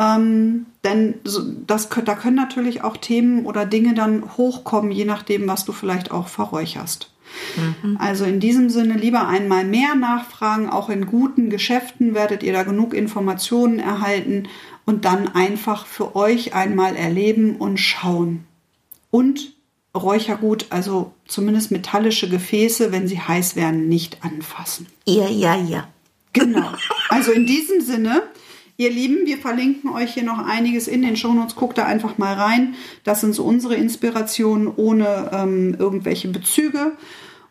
Ähm, 0.00 0.64
denn 0.82 1.16
das, 1.66 1.90
da 1.90 2.14
können 2.14 2.36
natürlich 2.36 2.82
auch 2.82 2.96
Themen 2.96 3.44
oder 3.44 3.66
Dinge 3.66 3.92
dann 3.92 4.36
hochkommen, 4.38 4.90
je 4.92 5.04
nachdem, 5.04 5.46
was 5.46 5.66
du 5.66 5.72
vielleicht 5.72 6.10
auch 6.10 6.28
verräucherst. 6.28 7.10
Mhm. 7.82 7.98
Also 8.00 8.24
in 8.24 8.40
diesem 8.40 8.70
Sinne 8.70 8.94
lieber 8.94 9.28
einmal 9.28 9.64
mehr 9.66 9.94
nachfragen. 9.94 10.70
Auch 10.70 10.88
in 10.88 11.04
guten 11.04 11.50
Geschäften 11.50 12.14
werdet 12.14 12.42
ihr 12.42 12.54
da 12.54 12.62
genug 12.62 12.94
Informationen 12.94 13.78
erhalten 13.78 14.48
und 14.86 15.04
dann 15.04 15.28
einfach 15.28 15.84
für 15.84 16.16
euch 16.16 16.54
einmal 16.54 16.96
erleben 16.96 17.56
und 17.56 17.76
schauen. 17.76 18.44
Und 19.10 19.52
Räuchergut, 19.94 20.66
also 20.70 21.12
zumindest 21.26 21.72
metallische 21.72 22.28
Gefäße, 22.28 22.90
wenn 22.90 23.06
sie 23.06 23.20
heiß 23.20 23.54
werden, 23.54 23.88
nicht 23.88 24.24
anfassen. 24.24 24.86
Ja, 25.04 25.28
ja, 25.28 25.56
ja. 25.56 25.88
Genau. 26.32 26.72
Also 27.08 27.32
in 27.32 27.44
diesem 27.44 27.80
Sinne, 27.80 28.22
ihr 28.80 28.90
Lieben, 28.90 29.26
wir 29.26 29.36
verlinken 29.36 29.90
euch 29.90 30.14
hier 30.14 30.22
noch 30.22 30.38
einiges 30.38 30.88
in 30.88 31.02
den 31.02 31.16
Shownotes. 31.16 31.54
Guckt 31.54 31.76
da 31.76 31.84
einfach 31.84 32.16
mal 32.16 32.34
rein. 32.34 32.74
Das 33.04 33.20
sind 33.20 33.34
so 33.34 33.44
unsere 33.44 33.74
Inspirationen 33.74 34.72
ohne 34.74 35.30
ähm, 35.32 35.76
irgendwelche 35.78 36.28
Bezüge. 36.28 36.92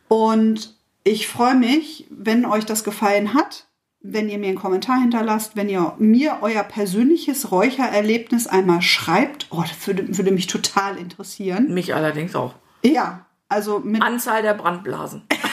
Und 0.07 0.75
ich 1.03 1.27
freue 1.27 1.55
mich, 1.55 2.07
wenn 2.09 2.45
euch 2.45 2.65
das 2.65 2.83
gefallen 2.83 3.33
hat 3.35 3.67
wenn 4.01 4.29
ihr 4.29 4.37
mir 4.37 4.47
einen 4.47 4.57
Kommentar 4.57 5.01
hinterlasst, 5.01 5.57
wenn 5.57 5.67
ihr 5.67 5.93
mir 5.97 6.37
euer 6.39 6.63
persönliches 6.63 7.51
Räuchererlebnis 7.51 8.47
einmal 8.47 8.81
schreibt. 8.81 9.47
Oh, 9.49 9.61
das 9.61 9.87
würde, 9.87 10.17
würde 10.17 10.31
mich 10.31 10.47
total 10.47 10.97
interessieren. 10.97 11.73
Mich 11.73 11.93
allerdings 11.93 12.33
auch. 12.33 12.53
Ja, 12.81 13.25
also 13.49 13.79
mit. 13.79 14.01
Anzahl 14.01 14.41
der 14.41 14.53
Brandblasen. 14.53 15.23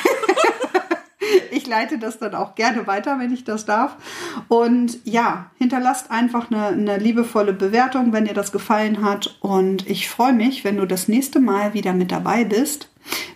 ich 1.51 1.67
leite 1.67 1.99
das 1.99 2.19
dann 2.19 2.35
auch 2.35 2.55
gerne 2.55 2.87
weiter, 2.87 3.19
wenn 3.19 3.33
ich 3.33 3.45
das 3.45 3.65
darf. 3.65 3.97
Und 4.49 4.99
ja, 5.05 5.51
hinterlasst 5.59 6.11
einfach 6.11 6.51
eine, 6.51 6.67
eine 6.69 6.99
liebevolle 6.99 7.53
Bewertung, 7.53 8.13
wenn 8.13 8.27
dir 8.27 8.35
das 8.35 8.53
gefallen 8.53 9.03
hat. 9.05 9.37
Und 9.41 9.89
ich 9.89 10.09
freue 10.09 10.33
mich, 10.33 10.65
wenn 10.65 10.77
du 10.77 10.87
das 10.87 11.09
nächste 11.09 11.41
Mal 11.41 11.75
wieder 11.75 11.93
mit 11.93 12.13
dabei 12.13 12.45
bist. 12.45 12.89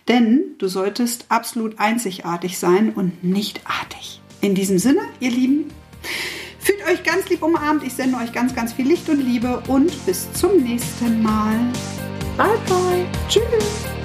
Denn 0.08 0.56
du 0.58 0.68
solltest 0.68 1.26
absolut 1.28 1.78
einzigartig 1.78 2.58
sein 2.58 2.92
und 2.94 3.22
nicht 3.22 3.60
artig. 3.64 4.20
In 4.40 4.54
diesem 4.54 4.78
Sinne, 4.78 5.02
ihr 5.20 5.30
Lieben, 5.30 5.70
fühlt 6.58 6.84
euch 6.88 7.04
ganz 7.04 7.28
lieb 7.28 7.42
umarmt. 7.42 7.84
Ich 7.84 7.94
sende 7.94 8.18
euch 8.18 8.32
ganz, 8.32 8.54
ganz 8.54 8.72
viel 8.72 8.88
Licht 8.88 9.08
und 9.08 9.20
Liebe 9.20 9.62
und 9.68 10.06
bis 10.06 10.32
zum 10.32 10.56
nächsten 10.62 11.22
Mal. 11.22 11.58
Bye, 12.36 12.58
bye. 12.66 13.06
Tschüss. 13.28 13.99